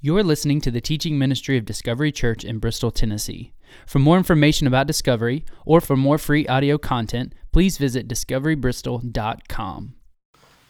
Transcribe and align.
You're 0.00 0.22
listening 0.22 0.60
to 0.60 0.70
the 0.70 0.80
teaching 0.80 1.18
ministry 1.18 1.58
of 1.58 1.64
Discovery 1.64 2.12
Church 2.12 2.44
in 2.44 2.60
Bristol, 2.60 2.92
Tennessee. 2.92 3.52
For 3.84 3.98
more 3.98 4.16
information 4.16 4.68
about 4.68 4.86
Discovery 4.86 5.44
or 5.66 5.80
for 5.80 5.96
more 5.96 6.18
free 6.18 6.46
audio 6.46 6.78
content, 6.78 7.34
please 7.50 7.78
visit 7.78 8.06
discoverybristol.com. 8.06 9.94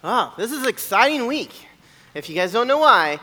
Ah, 0.02 0.34
this 0.38 0.50
is 0.50 0.62
an 0.62 0.68
exciting 0.70 1.26
week. 1.26 1.52
If 2.14 2.30
you 2.30 2.34
guys 2.34 2.52
don't 2.52 2.68
know 2.68 2.78
why, 2.78 3.20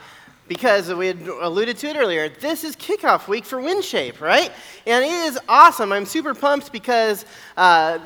because 0.47 0.93
we 0.93 1.07
had 1.07 1.21
alluded 1.21 1.77
to 1.77 1.87
it 1.87 1.95
earlier, 1.95 2.29
this 2.29 2.63
is 2.63 2.75
kickoff 2.75 3.27
week 3.27 3.45
for 3.45 3.57
WinShape, 3.57 4.21
right? 4.21 4.51
And 4.85 5.03
it 5.03 5.11
is 5.11 5.39
awesome. 5.49 5.91
I'm 5.91 6.05
super 6.05 6.35
pumped 6.35 6.71
because 6.71 7.25
uh, 7.57 7.97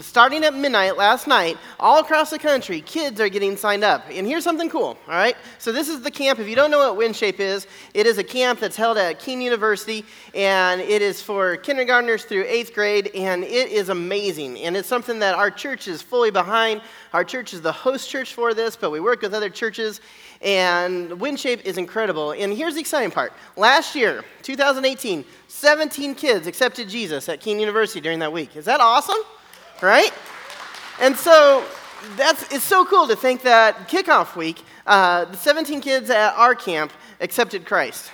starting 0.00 0.44
at 0.44 0.54
midnight 0.54 0.96
last 0.96 1.26
night, 1.26 1.56
all 1.80 1.98
across 1.98 2.30
the 2.30 2.38
country, 2.38 2.80
kids 2.80 3.20
are 3.20 3.28
getting 3.28 3.56
signed 3.56 3.82
up. 3.82 4.04
And 4.12 4.26
here's 4.26 4.44
something 4.44 4.70
cool, 4.70 4.96
all 5.08 5.14
right? 5.14 5.36
So 5.58 5.72
this 5.72 5.88
is 5.88 6.02
the 6.02 6.10
camp. 6.10 6.38
If 6.38 6.48
you 6.48 6.54
don't 6.54 6.70
know 6.70 6.92
what 6.92 7.04
WinShape 7.04 7.40
is, 7.40 7.66
it 7.94 8.06
is 8.06 8.18
a 8.18 8.24
camp 8.24 8.60
that's 8.60 8.76
held 8.76 8.96
at 8.96 9.18
King 9.18 9.42
University, 9.42 10.04
and 10.34 10.80
it 10.80 11.02
is 11.02 11.20
for 11.20 11.56
kindergartners 11.56 12.24
through 12.24 12.44
eighth 12.46 12.74
grade, 12.74 13.10
and 13.14 13.42
it 13.42 13.70
is 13.70 13.88
amazing. 13.88 14.58
And 14.60 14.76
it's 14.76 14.88
something 14.88 15.18
that 15.18 15.34
our 15.34 15.50
church 15.50 15.88
is 15.88 16.00
fully 16.00 16.30
behind. 16.30 16.80
Our 17.12 17.24
church 17.24 17.54
is 17.54 17.60
the 17.60 17.72
host 17.72 18.08
church 18.08 18.34
for 18.34 18.54
this, 18.54 18.76
but 18.76 18.90
we 18.90 19.00
work 19.00 19.22
with 19.22 19.34
other 19.34 19.50
churches. 19.50 20.00
And 20.40 21.10
WinShape 21.10 21.64
is 21.64 21.78
incredible. 21.78 22.32
And 22.32 22.52
here's 22.52 22.74
the 22.74 22.80
exciting 22.80 23.10
part. 23.10 23.32
Last 23.56 23.94
year, 23.94 24.24
2018, 24.42 25.24
17 25.48 26.14
kids 26.14 26.46
accepted 26.46 26.88
Jesus 26.88 27.28
at 27.28 27.40
King 27.40 27.58
University 27.58 28.00
during 28.00 28.20
that 28.20 28.32
week. 28.32 28.56
Is 28.56 28.64
that 28.66 28.80
awesome? 28.80 29.18
Right? 29.82 30.12
And 31.00 31.16
so 31.16 31.64
that's 32.16 32.52
it's 32.52 32.64
so 32.64 32.84
cool 32.84 33.08
to 33.08 33.16
think 33.16 33.42
that 33.42 33.88
kickoff 33.88 34.36
week, 34.36 34.62
uh, 34.86 35.24
the 35.24 35.36
17 35.36 35.80
kids 35.80 36.10
at 36.10 36.34
our 36.34 36.54
camp 36.54 36.92
accepted 37.20 37.66
Christ. 37.66 38.10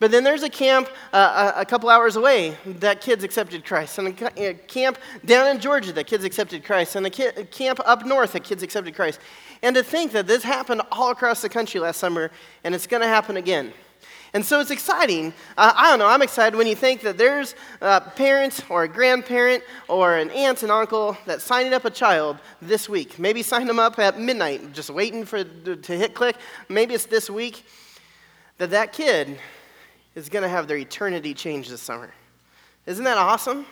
But 0.00 0.12
then 0.12 0.22
there's 0.22 0.44
a 0.44 0.48
camp 0.48 0.88
uh, 1.12 1.52
a, 1.56 1.66
couple 1.66 1.88
hours 1.88 2.14
away 2.14 2.56
that 2.64 3.00
kids 3.00 3.24
accepted 3.24 3.64
Christ, 3.64 3.98
and 3.98 4.08
a, 4.38 4.54
camp 4.54 4.98
down 5.24 5.48
in 5.48 5.60
Georgia 5.60 5.92
that 5.92 6.06
kids 6.06 6.22
accepted 6.22 6.62
Christ, 6.64 6.94
and 6.94 7.06
a, 7.06 7.10
camp 7.10 7.80
up 7.84 8.06
north 8.06 8.32
that 8.32 8.44
kids 8.44 8.62
accepted 8.62 8.94
Christ. 8.94 9.18
And 9.62 9.74
to 9.76 9.82
think 9.82 10.12
that 10.12 10.26
this 10.26 10.42
happened 10.42 10.82
all 10.92 11.10
across 11.10 11.42
the 11.42 11.48
country 11.48 11.80
last 11.80 11.98
summer, 11.98 12.30
and 12.64 12.74
it's 12.74 12.86
going 12.86 13.02
to 13.02 13.08
happen 13.08 13.36
again. 13.36 13.72
And 14.34 14.44
so 14.44 14.60
it's 14.60 14.70
exciting. 14.70 15.32
Uh, 15.56 15.72
I 15.74 15.90
don't 15.90 15.98
know, 15.98 16.06
I'm 16.06 16.22
excited 16.22 16.56
when 16.56 16.66
you 16.66 16.74
think 16.74 17.00
that 17.00 17.16
there's 17.16 17.54
a 17.80 18.00
parent 18.00 18.60
or 18.68 18.82
a 18.82 18.88
grandparent 18.88 19.64
or 19.88 20.16
an 20.16 20.30
aunt 20.30 20.62
and 20.62 20.70
uncle 20.70 21.16
that's 21.24 21.44
signing 21.44 21.72
up 21.72 21.84
a 21.86 21.90
child 21.90 22.38
this 22.60 22.88
week. 22.88 23.18
Maybe 23.18 23.42
sign 23.42 23.66
them 23.66 23.78
up 23.78 23.98
at 23.98 24.20
midnight, 24.20 24.72
just 24.74 24.90
waiting 24.90 25.24
for 25.24 25.44
to 25.44 25.96
hit 25.96 26.14
click. 26.14 26.36
Maybe 26.68 26.94
it's 26.94 27.06
this 27.06 27.30
week 27.30 27.64
that 28.58 28.70
that 28.70 28.92
kid 28.92 29.38
is 30.14 30.28
going 30.28 30.42
to 30.42 30.48
have 30.48 30.68
their 30.68 30.76
eternity 30.76 31.32
changed 31.32 31.70
this 31.70 31.80
summer. 31.80 32.12
Isn't 32.86 33.04
that 33.04 33.18
awesome? 33.18 33.64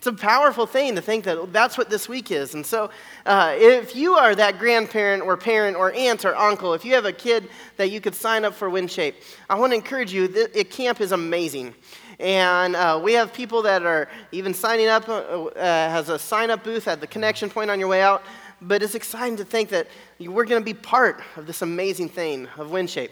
It's 0.00 0.06
a 0.06 0.14
powerful 0.14 0.64
thing 0.64 0.94
to 0.94 1.02
think 1.02 1.24
that 1.24 1.52
that's 1.52 1.76
what 1.76 1.90
this 1.90 2.08
week 2.08 2.30
is. 2.30 2.54
And 2.54 2.64
so, 2.64 2.88
uh, 3.26 3.54
if 3.58 3.94
you 3.94 4.14
are 4.14 4.34
that 4.34 4.58
grandparent 4.58 5.22
or 5.22 5.36
parent 5.36 5.76
or 5.76 5.92
aunt 5.92 6.24
or 6.24 6.34
uncle, 6.34 6.72
if 6.72 6.86
you 6.86 6.94
have 6.94 7.04
a 7.04 7.12
kid 7.12 7.50
that 7.76 7.90
you 7.90 8.00
could 8.00 8.14
sign 8.14 8.46
up 8.46 8.54
for 8.54 8.70
WinShape, 8.70 9.12
I 9.50 9.56
want 9.56 9.72
to 9.72 9.74
encourage 9.74 10.10
you. 10.10 10.26
The, 10.26 10.64
camp 10.64 11.02
is 11.02 11.12
amazing. 11.12 11.74
And 12.18 12.76
uh, 12.76 12.98
we 13.04 13.12
have 13.12 13.34
people 13.34 13.60
that 13.60 13.82
are 13.82 14.08
even 14.32 14.54
signing 14.54 14.88
up, 14.88 15.06
uh, 15.06 15.12
uh, 15.12 15.90
has 15.90 16.08
a 16.08 16.18
sign 16.18 16.48
up 16.48 16.64
booth 16.64 16.88
at 16.88 17.02
the 17.02 17.06
connection 17.06 17.50
point 17.50 17.70
on 17.70 17.78
your 17.78 17.88
way 17.88 18.00
out. 18.00 18.22
But 18.62 18.82
it's 18.82 18.94
exciting 18.94 19.36
to 19.36 19.44
think 19.44 19.68
that 19.68 19.86
we're 20.18 20.46
going 20.46 20.62
to 20.62 20.64
be 20.64 20.72
part 20.72 21.20
of 21.36 21.46
this 21.46 21.60
amazing 21.60 22.08
thing 22.08 22.48
of 22.56 22.68
WinShape. 22.68 23.10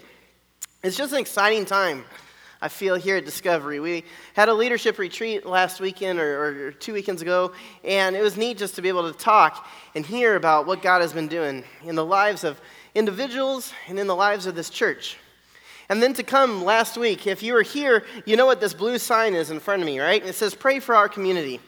It's 0.81 0.97
just 0.97 1.13
an 1.13 1.19
exciting 1.19 1.65
time. 1.65 2.03
I 2.61 2.67
feel 2.67 2.95
here 2.95 3.15
at 3.15 3.23
Discovery. 3.23 3.79
We 3.79 4.03
had 4.33 4.49
a 4.49 4.53
leadership 4.53 4.99
retreat 4.99 5.45
last 5.45 5.79
weekend 5.79 6.19
or, 6.19 6.67
or, 6.67 6.71
two 6.73 6.91
weekends 6.91 7.21
ago, 7.21 7.53
and 7.85 8.17
it 8.17 8.21
was 8.21 8.35
neat 8.35 8.57
just 8.57 8.75
to 8.75 8.81
be 8.81 8.89
able 8.89 9.09
to 9.09 9.17
talk 9.17 9.65
and 9.95 10.05
hear 10.05 10.35
about 10.35 10.67
what 10.67 10.81
God 10.81 10.99
has 10.99 11.13
been 11.13 11.29
doing 11.29 11.63
in 11.85 11.95
the 11.95 12.03
lives 12.03 12.43
of 12.43 12.59
individuals 12.93 13.71
and 13.87 13.97
in 13.97 14.07
the 14.07 14.15
lives 14.15 14.45
of 14.45 14.55
this 14.55 14.69
church. 14.69 15.15
And 15.87 16.03
then 16.03 16.13
to 16.15 16.23
come 16.23 16.65
last 16.65 16.97
week, 16.97 17.27
if 17.27 17.41
you 17.41 17.53
were 17.53 17.61
here, 17.61 18.03
you 18.25 18.35
know 18.35 18.45
what 18.45 18.59
this 18.59 18.73
blue 18.73 18.97
sign 18.97 19.35
is 19.35 19.51
in 19.51 19.61
front 19.61 19.81
of 19.81 19.85
me, 19.85 19.99
right? 20.01 20.23
It 20.23 20.35
says, 20.35 20.53
Pray 20.53 20.81
for 20.81 20.95
our 20.95 21.07
community. 21.07 21.61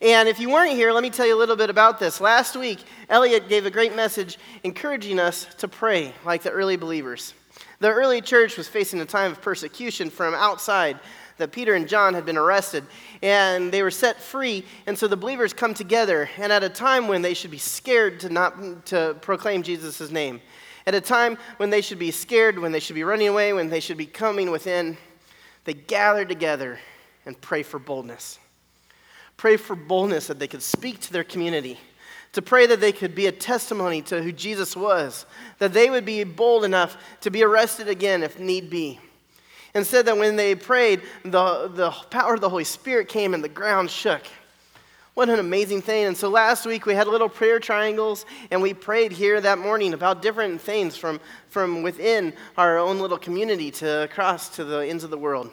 And 0.00 0.28
if 0.28 0.38
you 0.38 0.50
weren't 0.50 0.74
here, 0.74 0.92
let 0.92 1.02
me 1.02 1.10
tell 1.10 1.26
you 1.26 1.34
a 1.34 1.36
little 1.36 1.56
bit 1.56 1.68
about 1.68 1.98
this. 1.98 2.20
Last 2.20 2.54
week, 2.54 2.78
Elliot 3.08 3.48
gave 3.48 3.66
a 3.66 3.72
great 3.72 3.96
message 3.96 4.38
encouraging 4.62 5.18
us 5.18 5.48
to 5.56 5.66
pray 5.66 6.14
like 6.24 6.44
the 6.44 6.50
early 6.50 6.76
believers. 6.76 7.34
The 7.80 7.90
early 7.90 8.20
church 8.20 8.56
was 8.56 8.66
facing 8.66 9.00
a 9.00 9.06
time 9.06 9.30
of 9.30 9.40
persecution 9.40 10.10
from 10.10 10.34
outside 10.34 10.98
that 11.36 11.52
Peter 11.52 11.74
and 11.74 11.88
John 11.88 12.14
had 12.14 12.26
been 12.26 12.36
arrested 12.36 12.84
and 13.22 13.70
they 13.70 13.82
were 13.82 13.90
set 13.90 14.20
free. 14.20 14.64
And 14.86 14.98
so 14.98 15.06
the 15.06 15.16
believers 15.16 15.52
come 15.52 15.74
together, 15.74 16.28
and 16.38 16.52
at 16.52 16.64
a 16.64 16.68
time 16.68 17.06
when 17.06 17.22
they 17.22 17.34
should 17.34 17.52
be 17.52 17.58
scared 17.58 18.20
to 18.20 18.28
not 18.28 18.86
to 18.86 19.16
proclaim 19.20 19.62
Jesus' 19.62 20.10
name, 20.10 20.40
at 20.86 20.94
a 20.94 21.00
time 21.00 21.38
when 21.58 21.70
they 21.70 21.80
should 21.80 21.98
be 21.98 22.10
scared, 22.10 22.58
when 22.58 22.72
they 22.72 22.80
should 22.80 22.94
be 22.94 23.04
running 23.04 23.28
away, 23.28 23.52
when 23.52 23.68
they 23.68 23.80
should 23.80 23.96
be 23.96 24.06
coming 24.06 24.50
within, 24.50 24.96
they 25.64 25.74
gather 25.74 26.24
together 26.24 26.80
and 27.26 27.40
pray 27.40 27.62
for 27.62 27.78
boldness. 27.78 28.38
Pray 29.36 29.56
for 29.56 29.76
boldness 29.76 30.26
that 30.26 30.40
they 30.40 30.48
could 30.48 30.62
speak 30.62 30.98
to 31.00 31.12
their 31.12 31.22
community 31.22 31.78
to 32.38 32.42
pray 32.42 32.66
that 32.66 32.80
they 32.80 32.92
could 32.92 33.16
be 33.16 33.26
a 33.26 33.32
testimony 33.32 34.00
to 34.00 34.22
who 34.22 34.30
Jesus 34.30 34.76
was, 34.76 35.26
that 35.58 35.72
they 35.72 35.90
would 35.90 36.04
be 36.04 36.22
bold 36.22 36.62
enough 36.62 36.96
to 37.20 37.32
be 37.32 37.42
arrested 37.42 37.88
again 37.88 38.22
if 38.22 38.38
need 38.38 38.70
be. 38.70 39.00
And 39.74 39.84
said 39.84 40.06
that 40.06 40.16
when 40.16 40.36
they 40.36 40.54
prayed, 40.54 41.02
the, 41.24 41.66
the 41.66 41.90
power 42.10 42.34
of 42.34 42.40
the 42.40 42.48
Holy 42.48 42.62
Spirit 42.62 43.08
came 43.08 43.34
and 43.34 43.42
the 43.42 43.48
ground 43.48 43.90
shook. 43.90 44.22
What 45.14 45.28
an 45.28 45.40
amazing 45.40 45.82
thing. 45.82 46.04
And 46.04 46.16
so 46.16 46.28
last 46.28 46.64
week 46.64 46.86
we 46.86 46.94
had 46.94 47.08
little 47.08 47.28
prayer 47.28 47.58
triangles 47.58 48.24
and 48.52 48.62
we 48.62 48.72
prayed 48.72 49.10
here 49.10 49.40
that 49.40 49.58
morning 49.58 49.92
about 49.92 50.22
different 50.22 50.60
things 50.60 50.96
from, 50.96 51.18
from 51.48 51.82
within 51.82 52.32
our 52.56 52.78
own 52.78 53.00
little 53.00 53.18
community 53.18 53.72
to 53.72 54.04
across 54.04 54.48
to 54.50 54.64
the 54.64 54.86
ends 54.86 55.02
of 55.02 55.10
the 55.10 55.18
world. 55.18 55.50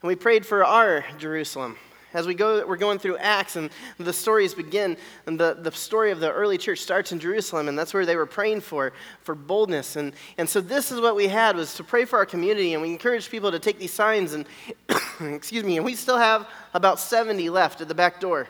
And 0.00 0.08
we 0.08 0.14
prayed 0.14 0.46
for 0.46 0.64
our 0.64 1.04
Jerusalem. 1.18 1.76
As 2.14 2.28
we 2.28 2.34
go, 2.34 2.64
we're 2.64 2.76
going 2.76 3.00
through 3.00 3.16
Acts, 3.16 3.56
and 3.56 3.70
the 3.98 4.12
stories 4.12 4.54
begin, 4.54 4.96
and 5.26 5.38
the, 5.38 5.58
the 5.60 5.72
story 5.72 6.12
of 6.12 6.20
the 6.20 6.30
early 6.30 6.56
church 6.56 6.78
starts 6.78 7.10
in 7.10 7.18
Jerusalem, 7.18 7.68
and 7.68 7.76
that's 7.76 7.92
where 7.92 8.06
they 8.06 8.14
were 8.14 8.24
praying 8.24 8.60
for, 8.60 8.92
for 9.22 9.34
boldness. 9.34 9.96
And, 9.96 10.14
and 10.38 10.48
so 10.48 10.60
this 10.60 10.92
is 10.92 11.00
what 11.00 11.16
we 11.16 11.26
had, 11.26 11.56
was 11.56 11.74
to 11.74 11.82
pray 11.82 12.04
for 12.04 12.20
our 12.20 12.26
community, 12.26 12.72
and 12.72 12.80
we 12.80 12.90
encouraged 12.90 13.32
people 13.32 13.50
to 13.50 13.58
take 13.58 13.80
these 13.80 13.92
signs, 13.92 14.32
and, 14.32 14.46
excuse 15.20 15.64
me, 15.64 15.76
and 15.76 15.84
we 15.84 15.96
still 15.96 16.18
have 16.18 16.48
about 16.72 17.00
70 17.00 17.50
left 17.50 17.80
at 17.80 17.88
the 17.88 17.96
back 17.96 18.20
door. 18.20 18.48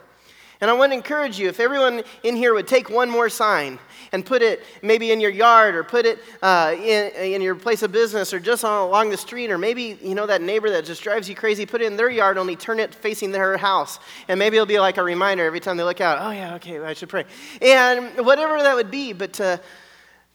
And 0.60 0.70
I 0.70 0.74
want 0.74 0.92
to 0.92 0.96
encourage 0.96 1.38
you 1.38 1.48
if 1.48 1.60
everyone 1.60 2.02
in 2.22 2.36
here 2.36 2.54
would 2.54 2.68
take 2.68 2.88
one 2.88 3.10
more 3.10 3.28
sign 3.28 3.78
and 4.12 4.24
put 4.24 4.42
it 4.42 4.62
maybe 4.82 5.10
in 5.10 5.20
your 5.20 5.30
yard 5.30 5.74
or 5.74 5.82
put 5.82 6.06
it 6.06 6.20
uh, 6.42 6.74
in, 6.76 7.12
in 7.32 7.42
your 7.42 7.54
place 7.54 7.82
of 7.82 7.90
business 7.90 8.32
or 8.32 8.38
just 8.38 8.64
on, 8.64 8.86
along 8.86 9.10
the 9.10 9.16
street 9.16 9.50
or 9.50 9.58
maybe, 9.58 9.98
you 10.02 10.14
know, 10.14 10.26
that 10.26 10.40
neighbor 10.40 10.70
that 10.70 10.84
just 10.84 11.02
drives 11.02 11.28
you 11.28 11.34
crazy, 11.34 11.66
put 11.66 11.80
it 11.80 11.86
in 11.86 11.96
their 11.96 12.08
yard, 12.08 12.38
only 12.38 12.56
turn 12.56 12.78
it 12.78 12.94
facing 12.94 13.32
their 13.32 13.56
house. 13.56 13.98
And 14.28 14.38
maybe 14.38 14.56
it'll 14.56 14.66
be 14.66 14.78
like 14.78 14.96
a 14.96 15.02
reminder 15.02 15.44
every 15.44 15.60
time 15.60 15.76
they 15.76 15.84
look 15.84 16.00
out, 16.00 16.18
oh, 16.20 16.30
yeah, 16.30 16.54
okay, 16.54 16.78
I 16.78 16.94
should 16.94 17.08
pray. 17.08 17.24
And 17.60 18.24
whatever 18.24 18.62
that 18.62 18.74
would 18.74 18.90
be, 18.90 19.12
but 19.12 19.32
to, 19.34 19.60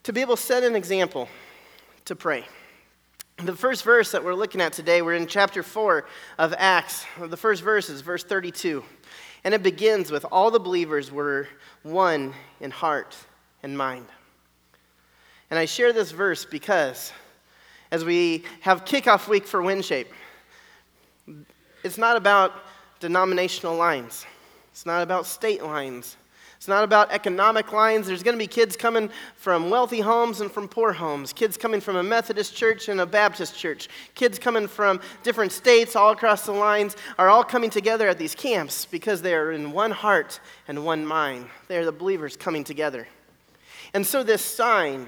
to 0.03 0.13
be 0.13 0.21
able 0.21 0.35
to 0.35 0.41
set 0.41 0.63
an 0.63 0.75
example 0.75 1.29
to 2.05 2.15
pray. 2.15 2.43
The 3.37 3.55
first 3.55 3.85
verse 3.85 4.11
that 4.11 4.21
we're 4.21 4.33
looking 4.33 4.59
at 4.59 4.73
today, 4.73 5.01
we're 5.01 5.13
in 5.13 5.25
chapter 5.25 5.63
4 5.63 6.05
of 6.39 6.53
Acts. 6.57 7.05
The 7.17 7.37
first 7.37 7.63
verse 7.63 7.89
is 7.89 8.01
verse 8.01 8.25
32. 8.25 8.83
And 9.43 9.53
it 9.53 9.63
begins 9.63 10.11
with 10.11 10.25
all 10.31 10.51
the 10.51 10.59
believers 10.59 11.11
were 11.11 11.47
one 11.83 12.33
in 12.59 12.71
heart 12.71 13.15
and 13.63 13.77
mind. 13.77 14.05
And 15.49 15.57
I 15.57 15.65
share 15.65 15.93
this 15.93 16.11
verse 16.11 16.45
because 16.45 17.11
as 17.91 18.05
we 18.05 18.43
have 18.61 18.85
kickoff 18.85 19.27
week 19.27 19.47
for 19.47 19.61
WinShape, 19.61 20.07
it's 21.83 21.97
not 21.97 22.17
about 22.17 22.53
denominational 22.99 23.75
lines, 23.75 24.25
it's 24.71 24.85
not 24.85 25.01
about 25.01 25.25
state 25.25 25.63
lines, 25.63 26.17
it's 26.59 26.67
not 26.67 26.83
about 26.83 27.09
economic 27.13 27.71
lines. 27.71 28.07
There's 28.07 28.21
going 28.21 28.35
to 28.35 28.37
be 28.37 28.45
kids 28.45 28.75
coming 28.75 29.09
from 29.37 29.69
wealthy 29.69 30.01
homes 30.01 30.41
and 30.41 30.51
from 30.51 30.67
poor 30.67 30.91
homes, 30.91 31.31
kids 31.31 31.55
coming 31.55 31.79
from 31.79 31.95
a 31.95 32.03
Methodist 32.03 32.53
church 32.53 32.89
and 32.89 32.99
a 32.99 33.05
Baptist 33.05 33.57
church, 33.57 33.87
kids 34.13 34.37
coming 34.37 34.67
from 34.67 34.99
different 35.23 35.53
states 35.53 35.95
all 35.95 36.11
across 36.11 36.45
the 36.45 36.51
lines 36.51 36.97
are 37.17 37.29
all 37.29 37.45
coming 37.45 37.69
together 37.69 38.09
at 38.09 38.17
these 38.17 38.35
camps 38.35 38.83
because 38.83 39.21
they 39.21 39.33
are 39.35 39.53
in 39.53 39.71
one 39.71 39.91
heart 39.91 40.41
and 40.67 40.83
one 40.83 41.05
mind. 41.05 41.45
They 41.69 41.77
are 41.77 41.85
the 41.85 41.93
believers 41.93 42.35
coming 42.35 42.65
together. 42.65 43.07
And 43.93 44.05
so, 44.05 44.21
this 44.21 44.43
sign, 44.43 45.07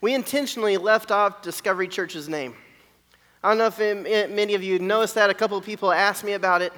we 0.00 0.12
intentionally 0.12 0.76
left 0.76 1.12
off 1.12 1.40
Discovery 1.40 1.86
Church's 1.86 2.28
name. 2.28 2.56
I 3.44 3.54
don't 3.54 3.58
know 3.58 3.70
if 3.72 4.28
many 4.28 4.54
of 4.54 4.64
you 4.64 4.80
noticed 4.80 5.14
that. 5.14 5.30
A 5.30 5.34
couple 5.34 5.56
of 5.56 5.64
people 5.64 5.92
asked 5.92 6.24
me 6.24 6.32
about 6.32 6.62
it. 6.62 6.72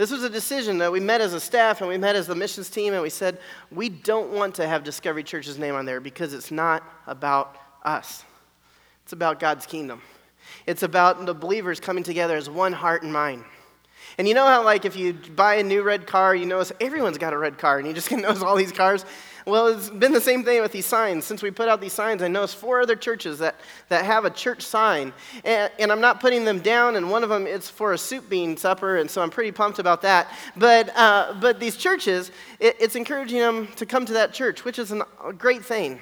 This 0.00 0.10
was 0.10 0.24
a 0.24 0.30
decision 0.30 0.78
that 0.78 0.90
we 0.90 0.98
met 0.98 1.20
as 1.20 1.34
a 1.34 1.40
staff 1.40 1.82
and 1.82 1.88
we 1.90 1.98
met 1.98 2.16
as 2.16 2.26
the 2.26 2.34
missions 2.34 2.70
team 2.70 2.94
and 2.94 3.02
we 3.02 3.10
said, 3.10 3.38
we 3.70 3.90
don't 3.90 4.30
want 4.30 4.54
to 4.54 4.66
have 4.66 4.82
Discovery 4.82 5.22
Church's 5.22 5.58
name 5.58 5.74
on 5.74 5.84
there 5.84 6.00
because 6.00 6.32
it's 6.32 6.50
not 6.50 6.82
about 7.06 7.58
us. 7.84 8.24
It's 9.02 9.12
about 9.12 9.40
God's 9.40 9.66
kingdom. 9.66 10.00
It's 10.64 10.82
about 10.82 11.26
the 11.26 11.34
believers 11.34 11.80
coming 11.80 12.02
together 12.02 12.34
as 12.34 12.48
one 12.48 12.72
heart 12.72 13.02
and 13.02 13.12
mind. 13.12 13.44
And 14.16 14.26
you 14.26 14.32
know 14.32 14.46
how, 14.46 14.64
like, 14.64 14.86
if 14.86 14.96
you 14.96 15.12
buy 15.12 15.56
a 15.56 15.62
new 15.62 15.82
red 15.82 16.06
car, 16.06 16.34
you 16.34 16.46
notice 16.46 16.72
everyone's 16.80 17.18
got 17.18 17.34
a 17.34 17.38
red 17.38 17.58
car, 17.58 17.78
and 17.78 17.86
you 17.86 17.92
just 17.92 18.08
can 18.08 18.22
notice 18.22 18.42
all 18.42 18.56
these 18.56 18.72
cars. 18.72 19.04
Well, 19.50 19.66
it's 19.66 19.90
been 19.90 20.12
the 20.12 20.20
same 20.20 20.44
thing 20.44 20.62
with 20.62 20.70
these 20.70 20.86
signs. 20.86 21.24
Since 21.24 21.42
we 21.42 21.50
put 21.50 21.68
out 21.68 21.80
these 21.80 21.92
signs, 21.92 22.22
I 22.22 22.28
noticed 22.28 22.54
four 22.54 22.80
other 22.80 22.94
churches 22.94 23.40
that, 23.40 23.56
that 23.88 24.04
have 24.04 24.24
a 24.24 24.30
church 24.30 24.62
sign. 24.62 25.12
And, 25.44 25.72
and 25.80 25.90
I'm 25.90 26.00
not 26.00 26.20
putting 26.20 26.44
them 26.44 26.60
down, 26.60 26.94
and 26.94 27.10
one 27.10 27.24
of 27.24 27.30
them 27.30 27.48
is 27.48 27.68
for 27.68 27.92
a 27.92 27.98
soup 27.98 28.30
bean 28.30 28.56
supper, 28.56 28.98
and 28.98 29.10
so 29.10 29.20
I'm 29.20 29.30
pretty 29.30 29.50
pumped 29.50 29.80
about 29.80 30.02
that. 30.02 30.28
But, 30.56 30.96
uh, 30.96 31.34
but 31.40 31.58
these 31.58 31.76
churches, 31.76 32.30
it, 32.60 32.76
it's 32.78 32.94
encouraging 32.94 33.40
them 33.40 33.66
to 33.74 33.86
come 33.86 34.06
to 34.06 34.12
that 34.12 34.32
church, 34.32 34.64
which 34.64 34.78
is 34.78 34.92
an, 34.92 35.02
a 35.26 35.32
great 35.32 35.64
thing. 35.64 35.98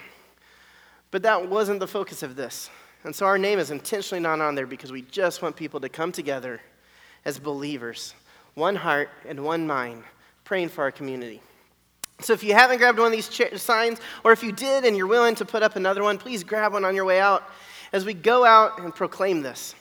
But 1.10 1.22
that 1.22 1.48
wasn't 1.48 1.80
the 1.80 1.88
focus 1.88 2.22
of 2.22 2.36
this. 2.36 2.68
And 3.04 3.16
so 3.16 3.24
our 3.24 3.38
name 3.38 3.58
is 3.58 3.70
intentionally 3.70 4.20
not 4.20 4.42
on 4.42 4.56
there 4.56 4.66
because 4.66 4.92
we 4.92 5.02
just 5.02 5.40
want 5.40 5.56
people 5.56 5.80
to 5.80 5.88
come 5.88 6.12
together 6.12 6.60
as 7.24 7.38
believers, 7.38 8.14
one 8.52 8.76
heart 8.76 9.08
and 9.26 9.42
one 9.42 9.66
mind, 9.66 10.04
praying 10.44 10.68
for 10.68 10.82
our 10.82 10.92
community. 10.92 11.40
So 12.20 12.32
if 12.32 12.42
you 12.42 12.52
haven't 12.52 12.78
grabbed 12.78 12.98
one 12.98 13.06
of 13.06 13.12
these 13.12 13.62
signs, 13.62 14.00
or 14.24 14.32
if 14.32 14.42
you 14.42 14.50
did 14.50 14.84
and 14.84 14.96
you're 14.96 15.06
willing 15.06 15.36
to 15.36 15.44
put 15.44 15.62
up 15.62 15.76
another 15.76 16.02
one, 16.02 16.18
please 16.18 16.42
grab 16.42 16.72
one 16.72 16.84
on 16.84 16.94
your 16.94 17.04
way 17.04 17.20
out 17.20 17.48
as 17.92 18.04
we 18.04 18.12
go 18.12 18.44
out 18.44 18.80
and 18.80 18.94
proclaim 18.94 19.42
this. 19.42 19.74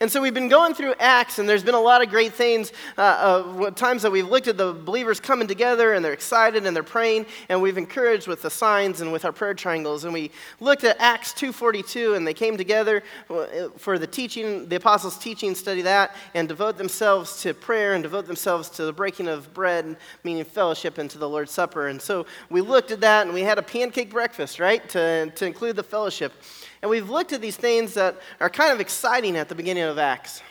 And 0.00 0.10
so 0.10 0.22
we've 0.22 0.34
been 0.34 0.48
going 0.48 0.74
through 0.74 0.94
Acts, 1.00 1.38
and 1.38 1.48
there's 1.48 1.62
been 1.62 1.74
a 1.74 1.80
lot 1.80 2.02
of 2.02 2.10
great 2.10 2.32
things, 2.32 2.72
uh, 2.96 3.00
uh, 3.00 3.70
times 3.70 4.02
that 4.02 4.12
we've 4.12 4.28
looked 4.28 4.48
at 4.48 4.56
the 4.56 4.72
believers 4.72 5.20
coming 5.20 5.48
together, 5.48 5.94
and 5.94 6.04
they're 6.04 6.12
excited 6.12 6.66
and 6.66 6.74
they're 6.74 6.82
praying, 6.82 7.26
and 7.48 7.60
we've 7.60 7.78
encouraged 7.78 8.28
with 8.28 8.42
the 8.42 8.50
signs 8.50 9.00
and 9.00 9.12
with 9.12 9.24
our 9.24 9.32
prayer 9.32 9.54
triangles. 9.54 10.04
And 10.04 10.12
we 10.12 10.30
looked 10.60 10.84
at 10.84 10.96
Acts 10.98 11.32
2.42, 11.32 12.16
and 12.16 12.26
they 12.26 12.34
came 12.34 12.56
together 12.56 13.02
uh, 13.30 13.68
for 13.76 13.98
the 13.98 14.06
teaching, 14.06 14.68
the 14.68 14.76
apostles' 14.76 15.18
teaching, 15.18 15.54
study 15.54 15.82
that, 15.82 16.14
and 16.34 16.48
devote 16.48 16.78
themselves 16.78 17.42
to 17.42 17.54
prayer 17.54 17.94
and 17.94 18.02
devote 18.02 18.26
themselves 18.26 18.68
to 18.70 18.84
the 18.84 18.92
breaking 18.92 19.28
of 19.28 19.52
bread, 19.54 19.96
meaning 20.24 20.44
fellowship, 20.44 20.98
and 20.98 21.10
to 21.10 21.18
the 21.18 21.28
Lord's 21.28 21.52
Supper. 21.52 21.88
And 21.88 22.00
so 22.00 22.26
we 22.50 22.60
looked 22.60 22.90
at 22.90 23.00
that, 23.00 23.26
and 23.26 23.34
we 23.34 23.42
had 23.42 23.58
a 23.58 23.62
pancake 23.62 24.10
breakfast, 24.10 24.60
right, 24.60 24.88
to, 24.90 25.30
to 25.30 25.46
include 25.46 25.76
the 25.76 25.82
fellowship. 25.82 26.32
And 26.80 26.90
we've 26.90 27.10
looked 27.10 27.32
at 27.32 27.40
these 27.40 27.56
things 27.56 27.94
that 27.94 28.16
are 28.40 28.50
kind 28.50 28.72
of 28.72 28.80
exciting 28.80 29.36
at 29.36 29.48
the 29.48 29.54
beginning 29.54 29.82
of 29.82 29.98
Acts. 29.98 30.42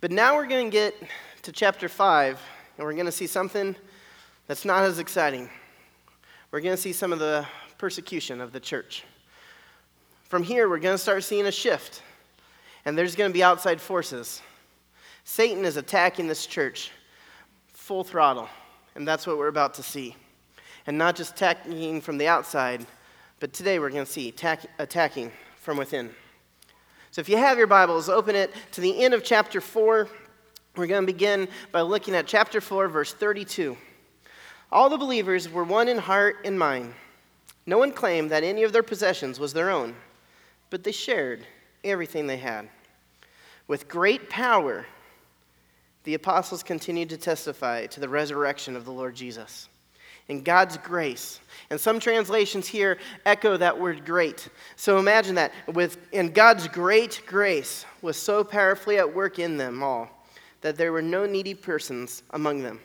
But 0.00 0.10
now 0.10 0.34
we're 0.34 0.46
going 0.46 0.66
to 0.66 0.72
get 0.72 0.94
to 1.42 1.52
chapter 1.52 1.88
5, 1.88 2.40
and 2.78 2.86
we're 2.86 2.94
going 2.94 3.06
to 3.06 3.12
see 3.12 3.26
something 3.26 3.76
that's 4.46 4.64
not 4.64 4.84
as 4.84 4.98
exciting. 4.98 5.50
We're 6.50 6.60
going 6.60 6.76
to 6.76 6.80
see 6.80 6.92
some 6.92 7.12
of 7.12 7.18
the 7.18 7.46
persecution 7.78 8.40
of 8.40 8.52
the 8.52 8.60
church. 8.60 9.04
From 10.24 10.42
here, 10.42 10.68
we're 10.68 10.78
going 10.78 10.94
to 10.94 11.02
start 11.02 11.24
seeing 11.24 11.46
a 11.46 11.52
shift, 11.52 12.02
and 12.84 12.96
there's 12.96 13.14
going 13.14 13.30
to 13.30 13.34
be 13.34 13.42
outside 13.42 13.80
forces. 13.80 14.40
Satan 15.24 15.64
is 15.64 15.76
attacking 15.76 16.26
this 16.26 16.46
church 16.46 16.90
full 17.72 18.04
throttle, 18.04 18.48
and 18.94 19.06
that's 19.06 19.26
what 19.26 19.36
we're 19.36 19.48
about 19.48 19.74
to 19.74 19.82
see. 19.82 20.16
And 20.86 20.96
not 20.96 21.14
just 21.14 21.34
attacking 21.34 22.00
from 22.00 22.18
the 22.18 22.28
outside, 22.28 22.86
but 23.40 23.52
today 23.52 23.78
we're 23.78 23.90
going 23.90 24.06
to 24.06 24.10
see 24.10 24.28
attack, 24.28 24.60
attacking 24.78 25.32
from 25.62 25.78
within. 25.78 26.10
So 27.12 27.20
if 27.20 27.28
you 27.28 27.36
have 27.36 27.56
your 27.56 27.68
Bibles, 27.68 28.08
open 28.08 28.34
it 28.34 28.52
to 28.72 28.80
the 28.80 29.04
end 29.04 29.14
of 29.14 29.22
chapter 29.22 29.60
4. 29.60 30.08
We're 30.76 30.86
going 30.86 31.06
to 31.06 31.12
begin 31.12 31.46
by 31.70 31.82
looking 31.82 32.16
at 32.16 32.26
chapter 32.26 32.60
4, 32.60 32.88
verse 32.88 33.14
32. 33.14 33.76
All 34.72 34.90
the 34.90 34.98
believers 34.98 35.48
were 35.48 35.62
one 35.62 35.86
in 35.86 35.98
heart 35.98 36.38
and 36.44 36.58
mind. 36.58 36.94
No 37.64 37.78
one 37.78 37.92
claimed 37.92 38.30
that 38.32 38.42
any 38.42 38.64
of 38.64 38.72
their 38.72 38.82
possessions 38.82 39.38
was 39.38 39.52
their 39.52 39.70
own, 39.70 39.94
but 40.68 40.82
they 40.82 40.90
shared 40.90 41.46
everything 41.84 42.26
they 42.26 42.38
had. 42.38 42.68
With 43.68 43.88
great 43.88 44.28
power, 44.28 44.86
the 46.02 46.14
apostles 46.14 46.64
continued 46.64 47.10
to 47.10 47.16
testify 47.16 47.86
to 47.86 48.00
the 48.00 48.08
resurrection 48.08 48.74
of 48.74 48.84
the 48.84 48.90
Lord 48.90 49.14
Jesus 49.14 49.68
and 50.28 50.44
God's 50.44 50.76
grace. 50.78 51.40
And 51.70 51.80
some 51.80 51.98
translations 52.00 52.66
here 52.66 52.98
echo 53.26 53.56
that 53.56 53.78
word 53.78 54.04
great. 54.04 54.48
So 54.76 54.98
imagine 54.98 55.34
that 55.36 55.52
with 55.72 55.98
and 56.12 56.34
God's 56.34 56.68
great 56.68 57.22
grace 57.26 57.84
was 58.02 58.16
so 58.16 58.44
powerfully 58.44 58.98
at 58.98 59.14
work 59.14 59.38
in 59.38 59.56
them 59.56 59.82
all 59.82 60.08
that 60.60 60.76
there 60.76 60.92
were 60.92 61.02
no 61.02 61.26
needy 61.26 61.54
persons 61.54 62.22
among 62.30 62.62
them. 62.62 62.80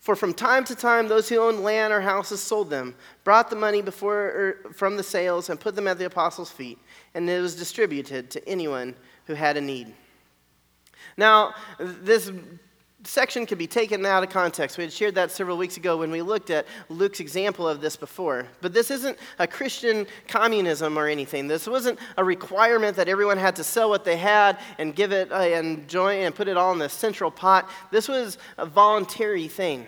For 0.00 0.16
from 0.16 0.32
time 0.32 0.64
to 0.64 0.74
time, 0.74 1.08
those 1.08 1.28
who 1.28 1.36
owned 1.36 1.60
land 1.60 1.92
or 1.92 2.00
houses 2.00 2.40
sold 2.40 2.70
them, 2.70 2.94
brought 3.22 3.50
the 3.50 3.56
money 3.56 3.82
before, 3.82 4.16
er, 4.16 4.72
from 4.72 4.96
the 4.96 5.02
sales, 5.02 5.50
and 5.50 5.60
put 5.60 5.76
them 5.76 5.86
at 5.86 5.98
the 5.98 6.06
apostles' 6.06 6.50
feet, 6.50 6.78
and 7.12 7.28
it 7.28 7.40
was 7.40 7.54
distributed 7.54 8.30
to 8.30 8.48
anyone 8.48 8.94
who 9.26 9.34
had 9.34 9.58
a 9.58 9.60
need. 9.60 9.92
Now, 11.18 11.54
this 11.78 12.32
section 13.04 13.46
can 13.46 13.58
be 13.58 13.66
taken 13.66 14.04
out 14.04 14.22
of 14.22 14.30
context. 14.30 14.76
We 14.76 14.84
had 14.84 14.92
shared 14.92 15.14
that 15.14 15.30
several 15.30 15.56
weeks 15.56 15.76
ago 15.76 15.96
when 15.96 16.10
we 16.10 16.22
looked 16.22 16.50
at 16.50 16.66
Luke's 16.88 17.20
example 17.20 17.66
of 17.66 17.80
this 17.80 17.96
before. 17.96 18.46
But 18.60 18.72
this 18.72 18.90
isn't 18.90 19.18
a 19.38 19.46
Christian 19.46 20.06
communism 20.28 20.98
or 20.98 21.06
anything. 21.06 21.48
This 21.48 21.66
wasn't 21.66 21.98
a 22.16 22.24
requirement 22.24 22.96
that 22.96 23.08
everyone 23.08 23.38
had 23.38 23.56
to 23.56 23.64
sell 23.64 23.88
what 23.88 24.04
they 24.04 24.16
had 24.16 24.58
and 24.78 24.94
give 24.94 25.12
it 25.12 25.32
uh, 25.32 25.36
and 25.36 25.88
join 25.88 26.20
and 26.20 26.34
put 26.34 26.48
it 26.48 26.56
all 26.56 26.72
in 26.72 26.78
the 26.78 26.88
central 26.88 27.30
pot. 27.30 27.70
This 27.90 28.08
was 28.08 28.38
a 28.58 28.66
voluntary 28.66 29.48
thing. 29.48 29.86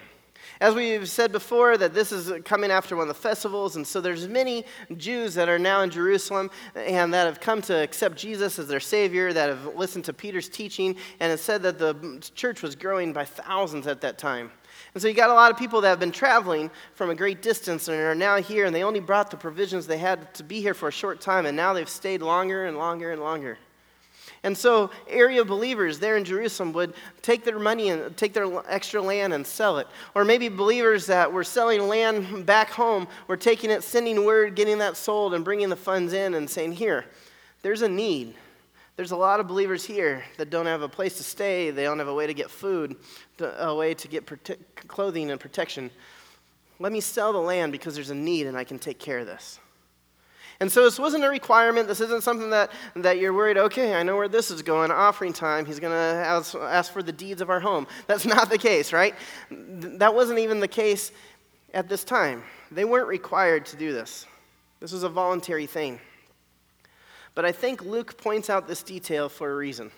As 0.62 0.76
we've 0.76 1.08
said 1.08 1.32
before, 1.32 1.76
that 1.76 1.92
this 1.92 2.12
is 2.12 2.30
coming 2.44 2.70
after 2.70 2.94
one 2.94 3.08
of 3.08 3.08
the 3.08 3.20
festivals, 3.20 3.74
and 3.74 3.84
so 3.84 4.00
there's 4.00 4.28
many 4.28 4.64
Jews 4.96 5.34
that 5.34 5.48
are 5.48 5.58
now 5.58 5.80
in 5.80 5.90
Jerusalem 5.90 6.52
and 6.76 7.12
that 7.12 7.26
have 7.26 7.40
come 7.40 7.60
to 7.62 7.82
accept 7.82 8.16
Jesus 8.16 8.60
as 8.60 8.68
their 8.68 8.78
Savior, 8.78 9.32
that 9.32 9.48
have 9.48 9.74
listened 9.74 10.04
to 10.04 10.12
Peter's 10.12 10.48
teaching, 10.48 10.94
and 11.18 11.32
it 11.32 11.38
said 11.38 11.64
that 11.64 11.80
the 11.80 12.24
church 12.36 12.62
was 12.62 12.76
growing 12.76 13.12
by 13.12 13.24
thousands 13.24 13.88
at 13.88 14.00
that 14.02 14.18
time. 14.18 14.52
And 14.94 15.02
so 15.02 15.08
you 15.08 15.14
got 15.14 15.30
a 15.30 15.34
lot 15.34 15.50
of 15.50 15.58
people 15.58 15.80
that 15.80 15.88
have 15.88 15.98
been 15.98 16.12
traveling 16.12 16.70
from 16.94 17.10
a 17.10 17.14
great 17.16 17.42
distance 17.42 17.88
and 17.88 17.98
are 17.98 18.14
now 18.14 18.36
here, 18.36 18.64
and 18.64 18.72
they 18.72 18.84
only 18.84 19.00
brought 19.00 19.32
the 19.32 19.36
provisions 19.36 19.88
they 19.88 19.98
had 19.98 20.32
to 20.34 20.44
be 20.44 20.60
here 20.60 20.74
for 20.74 20.86
a 20.86 20.92
short 20.92 21.20
time, 21.20 21.44
and 21.44 21.56
now 21.56 21.72
they've 21.72 21.88
stayed 21.88 22.22
longer 22.22 22.66
and 22.66 22.78
longer 22.78 23.10
and 23.10 23.20
longer. 23.20 23.58
And 24.44 24.58
so, 24.58 24.90
area 25.08 25.44
believers 25.44 26.00
there 26.00 26.16
in 26.16 26.24
Jerusalem 26.24 26.72
would 26.72 26.94
take 27.22 27.44
their 27.44 27.60
money 27.60 27.90
and 27.90 28.16
take 28.16 28.32
their 28.32 28.48
extra 28.68 29.00
land 29.00 29.32
and 29.32 29.46
sell 29.46 29.78
it. 29.78 29.86
Or 30.16 30.24
maybe 30.24 30.48
believers 30.48 31.06
that 31.06 31.32
were 31.32 31.44
selling 31.44 31.86
land 31.86 32.44
back 32.44 32.70
home 32.70 33.06
were 33.28 33.36
taking 33.36 33.70
it, 33.70 33.84
sending 33.84 34.24
word, 34.24 34.56
getting 34.56 34.78
that 34.78 34.96
sold, 34.96 35.34
and 35.34 35.44
bringing 35.44 35.68
the 35.68 35.76
funds 35.76 36.12
in 36.12 36.34
and 36.34 36.50
saying, 36.50 36.72
Here, 36.72 37.04
there's 37.62 37.82
a 37.82 37.88
need. 37.88 38.34
There's 38.96 39.12
a 39.12 39.16
lot 39.16 39.40
of 39.40 39.48
believers 39.48 39.84
here 39.84 40.22
that 40.36 40.50
don't 40.50 40.66
have 40.66 40.82
a 40.82 40.88
place 40.88 41.16
to 41.16 41.22
stay, 41.22 41.70
they 41.70 41.84
don't 41.84 41.98
have 41.98 42.08
a 42.08 42.14
way 42.14 42.26
to 42.26 42.34
get 42.34 42.50
food, 42.50 42.96
a 43.40 43.74
way 43.74 43.94
to 43.94 44.08
get 44.08 44.26
prote- 44.26 44.58
clothing 44.86 45.30
and 45.30 45.40
protection. 45.40 45.90
Let 46.78 46.92
me 46.92 47.00
sell 47.00 47.32
the 47.32 47.38
land 47.38 47.72
because 47.72 47.94
there's 47.94 48.10
a 48.10 48.14
need 48.14 48.46
and 48.46 48.56
I 48.56 48.64
can 48.64 48.78
take 48.78 48.98
care 48.98 49.20
of 49.20 49.26
this. 49.26 49.60
And 50.60 50.70
so 50.70 50.84
this 50.84 50.98
wasn't 50.98 51.24
a 51.24 51.28
requirement. 51.28 51.88
This 51.88 52.00
isn't 52.00 52.22
something 52.22 52.50
that, 52.50 52.70
that 52.96 53.18
you're 53.18 53.32
worried, 53.32 53.58
okay, 53.58 53.94
I 53.94 54.02
know 54.02 54.16
where 54.16 54.28
this 54.28 54.50
is 54.50 54.62
going. 54.62 54.90
Offering 54.90 55.32
time, 55.32 55.66
he's 55.66 55.80
going 55.80 55.92
to 55.92 56.54
ask, 56.58 56.92
for 56.92 57.02
the 57.02 57.12
deeds 57.12 57.40
of 57.40 57.50
our 57.50 57.60
home. 57.60 57.86
That's 58.06 58.26
not 58.36 58.50
the 58.50 58.58
case, 58.58 58.92
right? 58.92 59.14
That 59.50 60.14
wasn't 60.14 60.38
even 60.38 60.60
the 60.60 60.68
case 60.68 61.12
at 61.74 61.88
this 61.88 62.04
time. 62.04 62.42
They 62.70 62.84
weren't 62.84 63.08
required 63.08 63.66
to 63.66 63.76
do 63.76 63.92
this, 63.92 64.26
this 64.80 64.92
was 64.92 65.02
a 65.02 65.08
voluntary 65.08 65.66
thing. 65.66 66.00
But 67.34 67.44
I 67.44 67.52
think 67.52 67.82
Luke 67.82 68.18
points 68.18 68.50
out 68.50 68.68
this 68.68 68.82
detail 68.82 69.28
for 69.28 69.50
a 69.50 69.56
reason. 69.56 69.90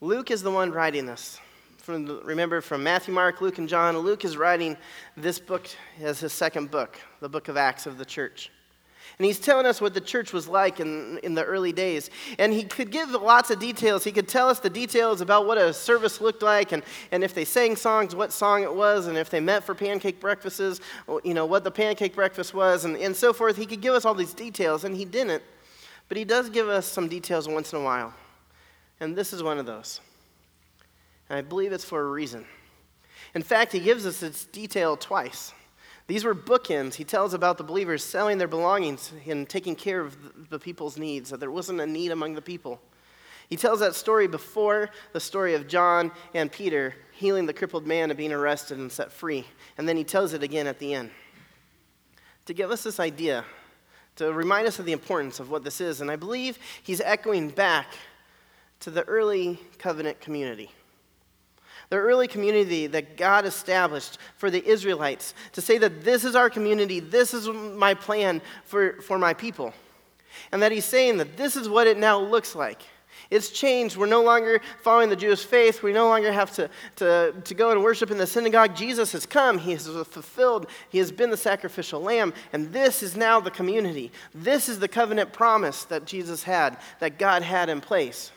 Luke 0.00 0.30
is 0.30 0.42
the 0.42 0.50
one 0.50 0.72
writing 0.72 1.06
this. 1.06 1.38
From 1.78 2.06
the, 2.06 2.20
remember, 2.22 2.60
from 2.60 2.82
Matthew, 2.82 3.14
Mark, 3.14 3.40
Luke, 3.40 3.58
and 3.58 3.68
John, 3.68 3.96
Luke 3.98 4.24
is 4.24 4.36
writing 4.36 4.76
this 5.16 5.38
book 5.38 5.68
as 6.00 6.18
his 6.20 6.32
second 6.32 6.70
book, 6.70 6.98
the 7.20 7.28
book 7.28 7.48
of 7.48 7.56
Acts 7.56 7.86
of 7.86 7.96
the 7.96 8.04
church. 8.04 8.50
And 9.18 9.24
he's 9.24 9.38
telling 9.38 9.64
us 9.64 9.80
what 9.80 9.94
the 9.94 10.00
church 10.00 10.34
was 10.34 10.46
like 10.46 10.78
in, 10.78 11.18
in 11.22 11.34
the 11.34 11.42
early 11.42 11.72
days. 11.72 12.10
And 12.38 12.52
he 12.52 12.64
could 12.64 12.90
give 12.90 13.10
lots 13.10 13.50
of 13.50 13.58
details. 13.58 14.04
He 14.04 14.12
could 14.12 14.28
tell 14.28 14.48
us 14.48 14.60
the 14.60 14.68
details 14.68 15.22
about 15.22 15.46
what 15.46 15.56
a 15.56 15.72
service 15.72 16.20
looked 16.20 16.42
like 16.42 16.72
and, 16.72 16.82
and 17.10 17.24
if 17.24 17.32
they 17.32 17.46
sang 17.46 17.76
songs, 17.76 18.14
what 18.14 18.30
song 18.30 18.62
it 18.62 18.74
was, 18.74 19.06
and 19.06 19.16
if 19.16 19.30
they 19.30 19.40
met 19.40 19.64
for 19.64 19.74
pancake 19.74 20.20
breakfasts, 20.20 20.80
you 21.24 21.32
know, 21.32 21.46
what 21.46 21.64
the 21.64 21.70
pancake 21.70 22.14
breakfast 22.14 22.52
was, 22.52 22.84
and, 22.84 22.94
and 22.98 23.16
so 23.16 23.32
forth. 23.32 23.56
He 23.56 23.64
could 23.64 23.80
give 23.80 23.94
us 23.94 24.04
all 24.04 24.14
these 24.14 24.34
details, 24.34 24.84
and 24.84 24.94
he 24.94 25.06
didn't. 25.06 25.42
But 26.08 26.18
he 26.18 26.24
does 26.24 26.50
give 26.50 26.68
us 26.68 26.86
some 26.86 27.08
details 27.08 27.48
once 27.48 27.72
in 27.72 27.80
a 27.80 27.82
while. 27.82 28.12
And 29.00 29.16
this 29.16 29.32
is 29.32 29.42
one 29.42 29.58
of 29.58 29.66
those. 29.66 30.00
And 31.30 31.38
I 31.38 31.42
believe 31.42 31.72
it's 31.72 31.84
for 31.84 32.02
a 32.02 32.10
reason. 32.10 32.44
In 33.34 33.42
fact, 33.42 33.72
he 33.72 33.80
gives 33.80 34.06
us 34.06 34.20
this 34.20 34.44
detail 34.44 34.96
twice. 34.96 35.52
These 36.06 36.24
were 36.24 36.34
bookends. 36.34 36.94
He 36.94 37.04
tells 37.04 37.34
about 37.34 37.58
the 37.58 37.64
believers 37.64 38.04
selling 38.04 38.38
their 38.38 38.48
belongings 38.48 39.12
and 39.26 39.48
taking 39.48 39.74
care 39.74 40.00
of 40.00 40.50
the 40.50 40.58
people's 40.58 40.96
needs, 40.96 41.30
that 41.30 41.40
there 41.40 41.50
wasn't 41.50 41.80
a 41.80 41.86
need 41.86 42.12
among 42.12 42.34
the 42.34 42.42
people. 42.42 42.80
He 43.48 43.56
tells 43.56 43.80
that 43.80 43.94
story 43.94 44.26
before 44.26 44.90
the 45.12 45.20
story 45.20 45.54
of 45.54 45.68
John 45.68 46.12
and 46.34 46.50
Peter 46.50 46.94
healing 47.12 47.46
the 47.46 47.52
crippled 47.52 47.86
man 47.86 48.10
and 48.10 48.16
being 48.16 48.32
arrested 48.32 48.78
and 48.78 48.90
set 48.90 49.12
free. 49.12 49.46
And 49.78 49.88
then 49.88 49.96
he 49.96 50.04
tells 50.04 50.32
it 50.32 50.42
again 50.42 50.66
at 50.66 50.78
the 50.78 50.94
end. 50.94 51.10
To 52.46 52.54
give 52.54 52.70
us 52.70 52.82
this 52.82 53.00
idea 53.00 53.44
to 54.16 54.32
remind 54.32 54.66
us 54.66 54.78
of 54.78 54.86
the 54.86 54.92
importance 54.92 55.40
of 55.40 55.50
what 55.50 55.62
this 55.62 55.80
is. 55.80 56.00
And 56.00 56.10
I 56.10 56.16
believe 56.16 56.58
he's 56.82 57.00
echoing 57.00 57.50
back 57.50 57.94
to 58.80 58.90
the 58.90 59.02
early 59.04 59.60
covenant 59.78 60.20
community. 60.20 60.70
The 61.88 61.96
early 61.96 62.26
community 62.26 62.86
that 62.88 63.16
God 63.16 63.44
established 63.44 64.18
for 64.36 64.50
the 64.50 64.64
Israelites 64.64 65.34
to 65.52 65.60
say 65.60 65.78
that 65.78 66.04
this 66.04 66.24
is 66.24 66.34
our 66.34 66.50
community, 66.50 67.00
this 67.00 67.32
is 67.32 67.48
my 67.48 67.94
plan 67.94 68.42
for, 68.64 69.00
for 69.02 69.18
my 69.18 69.34
people. 69.34 69.72
And 70.52 70.62
that 70.62 70.72
he's 70.72 70.84
saying 70.84 71.18
that 71.18 71.36
this 71.36 71.56
is 71.56 71.68
what 71.68 71.86
it 71.86 71.96
now 71.96 72.18
looks 72.18 72.54
like. 72.54 72.82
It's 73.30 73.50
changed. 73.50 73.96
We're 73.96 74.06
no 74.06 74.22
longer 74.22 74.60
following 74.82 75.08
the 75.08 75.16
Jewish 75.16 75.44
faith. 75.44 75.82
We 75.82 75.92
no 75.92 76.08
longer 76.08 76.30
have 76.30 76.52
to, 76.52 76.70
to, 76.96 77.34
to 77.44 77.54
go 77.54 77.70
and 77.70 77.82
worship 77.82 78.10
in 78.10 78.18
the 78.18 78.26
synagogue. 78.26 78.76
Jesus 78.76 79.12
has 79.12 79.26
come. 79.26 79.58
He 79.58 79.72
has 79.72 79.86
fulfilled. 79.86 80.68
He 80.90 80.98
has 80.98 81.10
been 81.10 81.30
the 81.30 81.36
sacrificial 81.36 82.00
lamb. 82.00 82.32
And 82.52 82.72
this 82.72 83.02
is 83.02 83.16
now 83.16 83.40
the 83.40 83.50
community. 83.50 84.12
This 84.34 84.68
is 84.68 84.78
the 84.78 84.88
covenant 84.88 85.32
promise 85.32 85.84
that 85.84 86.04
Jesus 86.04 86.44
had, 86.44 86.78
that 87.00 87.18
God 87.18 87.42
had 87.42 87.68
in 87.68 87.80
place. 87.80 88.30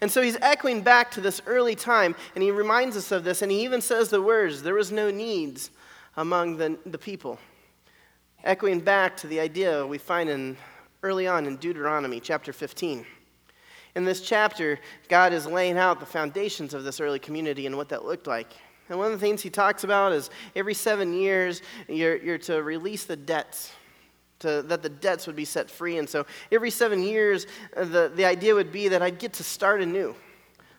And 0.00 0.10
so 0.10 0.22
he's 0.22 0.36
echoing 0.40 0.82
back 0.82 1.10
to 1.12 1.20
this 1.20 1.40
early 1.46 1.74
time, 1.74 2.14
and 2.34 2.42
he 2.42 2.50
reminds 2.50 2.96
us 2.96 3.12
of 3.12 3.24
this, 3.24 3.42
and 3.42 3.50
he 3.50 3.62
even 3.64 3.80
says 3.80 4.08
the 4.08 4.22
words, 4.22 4.62
there 4.62 4.74
was 4.74 4.92
no 4.92 5.10
needs 5.10 5.70
among 6.16 6.56
the, 6.56 6.78
the 6.86 6.98
people. 6.98 7.38
Echoing 8.44 8.80
back 8.80 9.16
to 9.18 9.26
the 9.26 9.40
idea 9.40 9.86
we 9.86 9.98
find 9.98 10.28
in 10.28 10.56
early 11.02 11.26
on 11.26 11.46
in 11.46 11.56
Deuteronomy 11.56 12.20
chapter 12.20 12.52
15. 12.52 13.06
In 13.94 14.04
this 14.04 14.20
chapter, 14.20 14.78
God 15.08 15.32
is 15.32 15.46
laying 15.46 15.78
out 15.78 16.00
the 16.00 16.06
foundations 16.06 16.74
of 16.74 16.84
this 16.84 17.00
early 17.00 17.18
community 17.18 17.66
and 17.66 17.76
what 17.76 17.88
that 17.88 18.04
looked 18.04 18.26
like. 18.26 18.52
And 18.88 18.98
one 18.98 19.06
of 19.06 19.12
the 19.12 19.26
things 19.26 19.42
he 19.42 19.50
talks 19.50 19.84
about 19.84 20.12
is 20.12 20.30
every 20.54 20.74
seven 20.74 21.12
years, 21.12 21.62
you're, 21.88 22.16
you're 22.16 22.38
to 22.38 22.62
release 22.62 23.04
the 23.04 23.16
debts 23.16 23.72
to, 24.40 24.62
that 24.62 24.82
the 24.82 24.88
debts 24.88 25.26
would 25.26 25.36
be 25.36 25.44
set 25.44 25.70
free. 25.70 25.98
And 25.98 26.08
so 26.08 26.26
every 26.52 26.70
seven 26.70 27.02
years, 27.02 27.46
uh, 27.76 27.84
the, 27.84 28.12
the 28.14 28.24
idea 28.24 28.54
would 28.54 28.72
be 28.72 28.88
that 28.88 29.02
I'd 29.02 29.18
get 29.18 29.32
to 29.34 29.44
start 29.44 29.80
anew. 29.80 30.14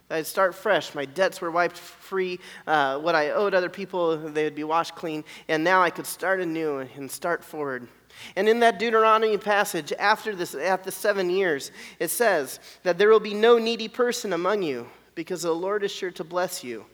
I'd 0.09 0.25
start 0.25 0.55
fresh. 0.55 0.95
My 0.95 1.05
debts 1.05 1.41
were 1.41 1.51
wiped 1.51 1.77
free. 1.77 2.39
Uh, 2.65 2.97
what 2.99 3.13
I 3.13 3.31
owed 3.31 3.53
other 3.53 3.69
people, 3.69 4.17
they 4.17 4.45
would 4.45 4.55
be 4.55 4.63
washed 4.63 4.95
clean. 4.95 5.25
And 5.49 5.63
now 5.63 5.81
I 5.81 5.89
could 5.89 6.05
start 6.05 6.39
anew 6.39 6.79
and 6.79 7.11
start 7.11 7.43
forward. 7.43 7.87
And 8.35 8.47
in 8.47 8.61
that 8.61 8.79
Deuteronomy 8.79 9.37
passage, 9.37 9.93
after 9.99 10.33
this, 10.33 10.55
after 10.55 10.91
seven 10.91 11.29
years, 11.29 11.71
it 11.99 12.09
says 12.09 12.59
that 12.83 12.97
there 12.97 13.09
will 13.09 13.19
be 13.19 13.33
no 13.33 13.57
needy 13.57 13.87
person 13.87 14.33
among 14.33 14.63
you, 14.63 14.87
because 15.13 15.41
the 15.41 15.51
Lord 15.51 15.83
is 15.83 15.91
sure 15.91 16.11
to 16.11 16.23
bless 16.23 16.63
you 16.63 16.85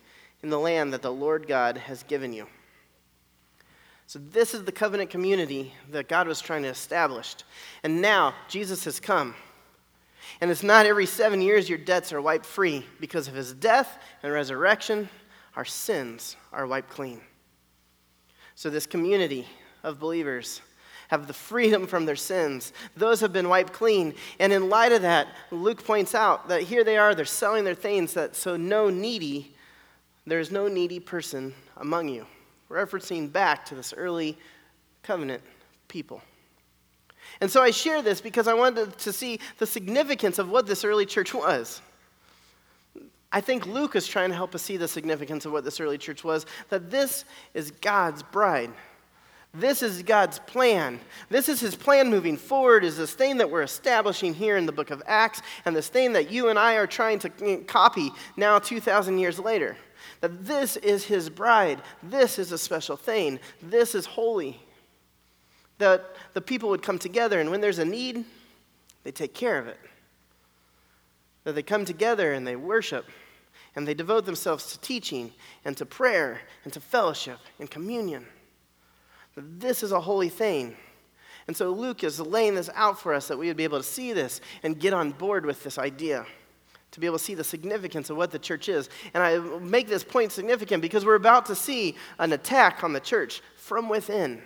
in 0.42 0.50
the 0.50 0.60
land 0.60 0.92
that 0.92 1.02
the 1.02 1.12
Lord 1.12 1.48
God 1.48 1.78
has 1.78 2.04
given 2.04 2.34
you. 2.34 2.48
So, 4.08 4.20
this 4.20 4.54
is 4.54 4.64
the 4.64 4.72
covenant 4.72 5.10
community 5.10 5.74
that 5.92 6.08
God 6.08 6.28
was 6.28 6.42
trying 6.42 6.64
to 6.64 6.70
establish. 6.70 7.36
And 7.84 8.02
now, 8.02 8.34
Jesus 8.48 8.84
has 8.86 9.00
come. 9.00 9.34
And 10.42 10.52
it's 10.52 10.64
not 10.64 10.86
every 10.86 11.06
seven 11.06 11.42
years 11.42 11.70
your 11.70 11.78
debts 11.78 12.12
are 12.12 12.22
wiped 12.22 12.46
free. 12.46 12.86
Because 13.00 13.28
of 13.28 13.34
his 13.34 13.54
death 13.54 13.98
and 14.22 14.34
resurrection, 14.34 15.10
our 15.56 15.66
sins 15.66 16.36
are 16.52 16.68
wiped 16.68 16.90
clean. 16.90 17.22
So, 18.56 18.70
this 18.70 18.86
community 18.86 19.48
of 19.84 20.00
believers 20.00 20.62
have 21.08 21.28
the 21.28 21.34
freedom 21.34 21.88
from 21.88 22.06
their 22.06 22.16
sins. 22.16 22.74
Those 22.98 23.22
have 23.22 23.32
been 23.32 23.48
wiped 23.48 23.72
clean. 23.72 24.16
And 24.40 24.52
in 24.52 24.70
light 24.70 24.92
of 24.92 25.04
that, 25.04 25.28
Luke 25.50 25.86
points 25.86 26.14
out 26.14 26.50
that 26.50 26.64
here 26.64 26.84
they 26.84 26.98
are, 26.98 27.16
they're 27.16 27.26
selling 27.26 27.64
their 27.64 27.76
things, 27.76 28.14
that 28.14 28.36
so 28.36 28.58
no 28.58 28.90
needy, 28.90 29.56
there 30.26 30.40
is 30.40 30.52
no 30.52 30.68
needy 30.68 31.00
person 31.00 31.54
among 31.78 32.10
you 32.10 32.26
referencing 32.74 33.32
back 33.32 33.66
to 33.66 33.76
this 33.76 33.94
early 33.96 34.38
covenant 35.04 35.42
people. 35.88 36.22
And 37.42 37.50
so 37.50 37.62
I 37.62 37.72
share 37.72 38.02
this 38.02 38.22
because 38.22 38.48
I 38.48 38.54
wanted 38.54 38.98
to 39.00 39.14
see 39.14 39.40
the 39.58 39.66
significance 39.66 40.40
of 40.40 40.50
what 40.50 40.68
this 40.68 40.84
early 40.84 41.06
church 41.06 41.34
was. 41.34 41.82
I 43.32 43.42
think 43.42 43.66
Luke 43.66 43.96
is 43.96 44.08
trying 44.08 44.30
to 44.30 44.36
help 44.36 44.54
us 44.54 44.62
see 44.62 44.78
the 44.78 44.88
significance 44.88 45.46
of 45.46 45.52
what 45.52 45.64
this 45.64 45.80
early 45.80 45.98
church 45.98 46.24
was 46.24 46.46
that 46.70 46.92
this 46.92 47.26
is 47.54 47.72
God's 47.72 48.22
bride. 48.22 48.72
This 49.56 49.84
is 49.84 50.02
God's 50.02 50.40
plan. 50.40 51.00
This 51.30 51.48
is 51.48 51.60
his 51.60 51.76
plan 51.76 52.10
moving 52.10 52.38
forward, 52.38 52.84
is 52.84 52.98
this 52.98 53.14
thing 53.14 53.38
that 53.38 53.52
we're 53.52 53.62
establishing 53.62 54.34
here 54.34 54.58
in 54.58 54.66
the 54.66 54.72
book 54.72 54.90
of 54.90 55.04
Acts, 55.06 55.44
and 55.66 55.76
this 55.76 55.90
thing 55.90 56.14
that 56.14 56.32
you 56.32 56.50
and 56.50 56.58
I 56.58 56.76
are 56.76 56.88
trying 56.88 57.20
to 57.20 57.30
mm, 57.30 57.68
copy 57.68 58.12
now 58.36 58.58
2,000 58.58 59.20
years 59.20 59.38
later. 59.38 59.78
That 60.24 60.46
this 60.46 60.78
is 60.78 61.04
his 61.04 61.30
bride. 61.30 61.82
This 62.02 62.40
is 62.40 62.54
a 62.54 62.58
special 62.58 62.96
thing. 62.96 63.42
This 63.62 63.94
is 63.94 64.06
holy. 64.06 64.58
That 65.80 66.16
the 66.34 66.40
people 66.40 66.70
would 66.70 66.82
come 66.82 66.98
together, 66.98 67.42
and 67.42 67.52
when 67.52 67.60
there's 67.60 67.80
a 67.80 67.84
need, 67.84 68.24
they 69.04 69.12
take 69.12 69.34
care 69.34 69.60
of 69.60 69.68
it. 69.68 69.78
That 71.44 71.56
they 71.56 71.62
come 71.62 71.84
together 71.84 72.32
and 72.32 72.48
they 72.48 72.56
worship, 72.56 73.06
and 73.76 73.86
they 73.86 73.94
devote 73.94 74.26
themselves 74.26 74.72
to 74.72 74.80
teaching, 74.80 75.34
and 75.66 75.76
to 75.76 75.86
prayer, 75.86 76.40
and 76.64 76.72
to 76.72 76.80
fellowship, 76.80 77.40
and 77.60 77.70
communion. 77.70 78.26
That 79.36 79.60
this 79.60 79.84
is 79.84 79.92
a 79.92 80.00
holy 80.00 80.30
thing. 80.30 80.78
And 81.48 81.58
so 81.58 81.72
Luke 81.72 82.02
is 82.02 82.22
laying 82.22 82.56
this 82.56 82.70
out 82.76 82.98
for 82.98 83.14
us 83.14 83.28
that 83.28 83.38
we 83.38 83.48
would 83.50 83.58
be 83.58 83.66
able 83.66 83.80
to 83.80 83.84
see 83.84 84.14
this 84.14 84.40
and 84.64 84.80
get 84.80 84.94
on 84.94 85.12
board 85.12 85.46
with 85.46 85.66
this 85.66 85.78
idea 85.78 86.26
to 86.94 87.00
be 87.00 87.08
able 87.08 87.18
to 87.18 87.24
see 87.24 87.34
the 87.34 87.44
significance 87.44 88.12
of 88.12 88.18
what 88.18 88.30
the 88.30 88.38
church 88.38 88.70
is. 88.70 88.88
And 89.16 89.24
I 89.24 89.40
make 89.60 89.88
this 89.88 90.04
point 90.04 90.32
significant 90.32 90.82
because 90.82 91.06
we're 91.06 91.16
about 91.16 91.48
to 91.48 91.56
see 91.56 91.96
an 92.20 92.32
attack 92.34 92.84
on 92.84 92.94
the 92.94 93.00
church 93.00 93.42
from 93.58 93.90
within, 93.90 94.42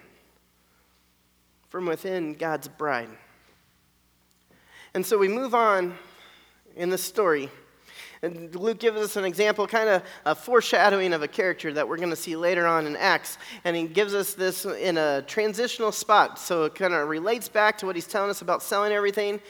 from 1.67 1.85
within 1.85 2.33
God's 2.33 2.69
bride. 2.69 3.09
And 4.93 5.05
so 5.05 5.17
we 5.17 5.27
move 5.27 5.53
on 5.53 5.95
in 6.77 6.89
the 6.89 6.97
story. 6.97 7.49
And 8.21 8.55
Luke 8.55 8.79
gives 8.79 8.97
us 8.97 9.15
an 9.17 9.25
example, 9.25 9.67
kind 9.67 9.89
of 9.89 10.03
a 10.25 10.33
foreshadowing 10.33 11.11
of 11.11 11.23
a 11.23 11.27
character 11.27 11.73
that 11.73 11.87
we're 11.87 11.97
going 11.97 12.09
to 12.09 12.15
see 12.15 12.37
later 12.37 12.65
on 12.65 12.87
in 12.87 12.95
Acts. 12.95 13.37
And 13.65 13.75
he 13.75 13.87
gives 13.87 14.13
us 14.13 14.33
this 14.33 14.65
in 14.65 14.97
a 14.97 15.21
transitional 15.23 15.91
spot. 15.91 16.39
So 16.39 16.63
it 16.63 16.75
kind 16.75 16.93
of 16.93 17.09
relates 17.09 17.49
back 17.49 17.77
to 17.79 17.85
what 17.85 17.95
he's 17.95 18.07
telling 18.07 18.29
us 18.29 18.41
about 18.41 18.63
selling 18.63 18.93
everything 18.93 19.41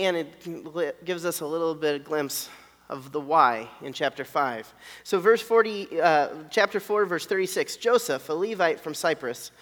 and 0.00 0.16
it 0.16 1.04
gives 1.04 1.24
us 1.26 1.40
a 1.40 1.46
little 1.46 1.74
bit 1.74 1.94
of 1.94 2.04
glimpse 2.04 2.48
of 2.88 3.12
the 3.12 3.20
why 3.20 3.68
in 3.82 3.92
chapter 3.92 4.24
5. 4.24 4.74
So, 5.04 5.20
verse 5.20 5.42
40, 5.42 6.00
uh, 6.00 6.28
chapter 6.50 6.80
4, 6.80 7.04
verse 7.04 7.26
36 7.26 7.76
Joseph, 7.76 8.28
a 8.28 8.32
Levite 8.32 8.80
from 8.80 8.94
Cyprus, 8.94 9.52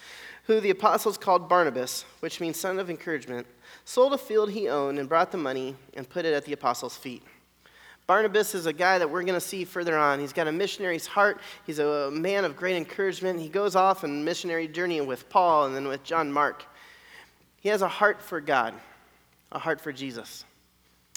who 0.45 0.59
the 0.59 0.71
apostles 0.71 1.17
called 1.17 1.47
Barnabas, 1.49 2.05
which 2.21 2.39
means 2.39 2.59
son 2.59 2.79
of 2.79 2.89
encouragement, 2.89 3.45
sold 3.85 4.13
a 4.13 4.17
field 4.17 4.49
he 4.51 4.67
owned 4.67 4.97
and 4.97 5.07
brought 5.07 5.31
the 5.31 5.37
money 5.37 5.75
and 5.93 6.09
put 6.09 6.25
it 6.25 6.33
at 6.33 6.45
the 6.45 6.53
apostles' 6.53 6.95
feet. 6.95 7.21
Barnabas 8.07 8.55
is 8.55 8.65
a 8.65 8.73
guy 8.73 8.97
that 8.97 9.07
we're 9.07 9.21
going 9.21 9.35
to 9.35 9.41
see 9.41 9.65
further 9.65 9.95
on. 9.95 10.19
He's 10.19 10.33
got 10.33 10.47
a 10.47 10.51
missionary's 10.51 11.05
heart. 11.05 11.39
He's 11.67 11.77
a 11.77 12.09
man 12.09 12.45
of 12.45 12.55
great 12.55 12.75
encouragement. 12.75 13.39
He 13.39 13.49
goes 13.49 13.75
off 13.75 14.03
on 14.03 14.23
missionary 14.25 14.67
journey 14.67 15.01
with 15.01 15.29
Paul 15.29 15.65
and 15.65 15.75
then 15.75 15.87
with 15.87 16.03
John 16.03 16.31
Mark. 16.31 16.65
He 17.59 17.69
has 17.69 17.83
a 17.83 17.87
heart 17.87 18.21
for 18.21 18.41
God 18.41 18.73
a 19.51 19.59
heart 19.59 19.81
for 19.81 19.91
Jesus. 19.91 20.45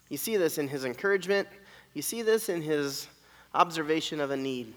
You 0.08 0.16
see 0.16 0.36
this 0.36 0.58
in 0.58 0.68
his 0.68 0.84
encouragement, 0.84 1.48
you 1.94 2.02
see 2.02 2.22
this 2.22 2.48
in 2.48 2.62
his 2.62 3.08
observation 3.54 4.20
of 4.20 4.30
a 4.30 4.36
need. 4.36 4.74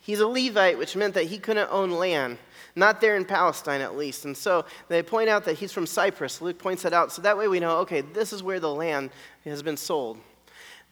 He's 0.00 0.20
a 0.20 0.26
Levite, 0.26 0.76
which 0.76 0.96
meant 0.96 1.14
that 1.14 1.24
he 1.24 1.38
couldn't 1.38 1.68
own 1.70 1.90
land, 1.90 2.38
not 2.74 3.00
there 3.00 3.16
in 3.16 3.24
Palestine 3.24 3.80
at 3.80 3.96
least. 3.96 4.24
And 4.24 4.36
so 4.36 4.64
they 4.88 5.02
point 5.02 5.28
out 5.28 5.44
that 5.44 5.56
he's 5.58 5.72
from 5.72 5.86
Cyprus. 5.86 6.40
Luke 6.40 6.58
points 6.58 6.82
that 6.82 6.92
out. 6.92 7.12
So 7.12 7.22
that 7.22 7.38
way 7.38 7.46
we 7.48 7.60
know, 7.60 7.78
okay, 7.78 8.00
this 8.00 8.32
is 8.32 8.42
where 8.42 8.60
the 8.60 8.72
land 8.72 9.10
has 9.44 9.62
been 9.62 9.76
sold. 9.76 10.18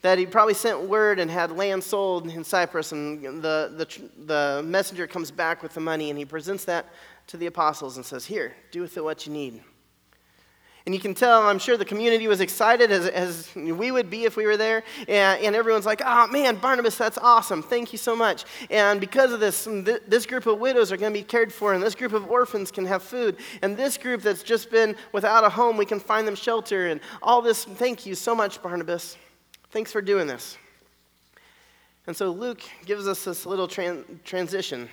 That 0.03 0.19
he 0.19 0.27
probably 0.27 0.55
sent 0.55 0.83
word 0.83 1.19
and 1.19 1.31
had 1.31 1.51
land 1.51 1.83
sold 1.83 2.29
in 2.31 2.45
Cyprus, 2.45 2.93
and 2.93 3.43
the, 3.43 3.73
the, 3.77 4.11
the 4.27 4.63
messenger 4.63 5.07
comes 5.07 5.31
back 5.31 5.63
with 5.63 5.73
the 5.75 5.81
money 5.81 6.11
and 6.11 6.19
he 6.19 6.25
presents 6.25 6.65
that 6.67 6.87
to 7.29 7.37
the 7.37 7.47
apostles 7.47 7.97
and 7.97 8.07
says, 8.07 8.25
Here, 8.25 8.55
do 8.71 8.83
with 8.83 8.97
it 8.97 9.03
what 9.03 9.27
you 9.27 9.33
need. 9.33 9.63
And 10.87 10.95
you 10.95 11.01
can 11.01 11.15
tell, 11.15 11.43
I'm 11.43 11.59
sure 11.59 11.77
the 11.77 11.85
community 11.85 12.29
was 12.29 12.41
excited 12.41 12.93
as, 12.93 13.09
as 13.09 13.53
we 13.57 13.91
would 13.91 14.09
be 14.09 14.25
if 14.25 14.37
we 14.37 14.47
were 14.47 14.57
there. 14.57 14.85
And, 15.09 15.43
and 15.43 15.57
everyone's 15.57 15.85
like, 15.85 16.01
oh 16.05 16.29
man, 16.29 16.57
Barnabas, 16.57 16.97
that's 16.97 17.19
awesome. 17.19 17.61
Thank 17.61 17.91
you 17.91 17.99
so 17.99 18.15
much. 18.15 18.45
And 18.71 19.01
because 19.01 19.33
of 19.33 19.41
this, 19.41 19.67
this 20.07 20.27
group 20.27 20.47
of 20.47 20.61
widows 20.61 20.93
are 20.93 20.97
going 20.97 21.13
to 21.13 21.19
be 21.19 21.25
cared 21.25 21.53
for, 21.53 21.75
and 21.75 21.83
this 21.83 21.97
group 21.97 22.13
of 22.13 22.31
orphans 22.31 22.71
can 22.71 22.87
have 22.87 23.03
food. 23.03 23.37
And 23.63 23.77
this 23.77 23.99
group 23.99 24.23
that's 24.23 24.45
just 24.45 24.71
been 24.71 24.95
without 25.13 25.43
a 25.43 25.49
home, 25.49 25.77
we 25.77 25.87
can 25.87 25.99
find 25.99 26.27
them 26.27 26.37
shelter. 26.37 26.87
And 26.87 27.01
all 27.21 27.43
this, 27.43 27.65
thank 27.65 28.07
you 28.07 28.15
so 28.15 28.33
much, 28.33 28.63
Barnabas. 28.63 29.17
Thanks 29.71 29.91
for 29.91 30.01
doing 30.01 30.29
this. 30.29 30.57
And 32.07 32.17
so 32.17 32.31
Luke 32.31 32.63
gives 32.85 33.09
us 33.09 33.25
this 33.25 33.45
little 33.45 33.67
tran- 33.67 34.05
transition 34.23 34.89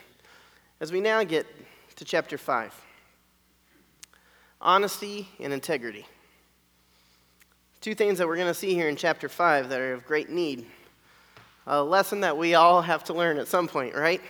as 0.79 0.91
we 0.91 1.01
now 1.01 1.23
get 1.23 1.45
to 1.97 2.03
chapter 2.03 2.39
5 2.39 2.82
honesty 4.63 5.27
and 5.39 5.53
integrity. 5.53 6.08
Two 7.82 7.93
things 7.93 8.17
that 8.17 8.27
we're 8.27 8.38
going 8.38 8.48
to 8.48 8.53
see 8.53 8.74
here 8.74 8.88
in 8.88 8.96
chapter 8.96 9.27
5 9.27 9.70
that 9.70 9.79
are 9.79 9.93
of 9.93 10.05
great 10.05 10.29
need. 10.29 10.65
A 11.67 11.84
lesson 11.84 12.22
that 12.22 12.38
we 12.38 12.55
all 12.55 12.82
have 12.82 13.03
to 13.05 13.13
learn 13.13 13.38
at 13.38 13.48
some 13.48 13.67
point, 13.67 13.93
right? 13.93 14.22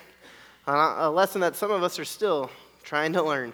A 0.66 1.10
lesson 1.10 1.42
that 1.42 1.56
some 1.56 1.72
of 1.72 1.84
us 1.84 2.00
are 2.00 2.06
still 2.06 2.50
trying 2.84 3.14
to 3.14 3.22
learn. 3.22 3.54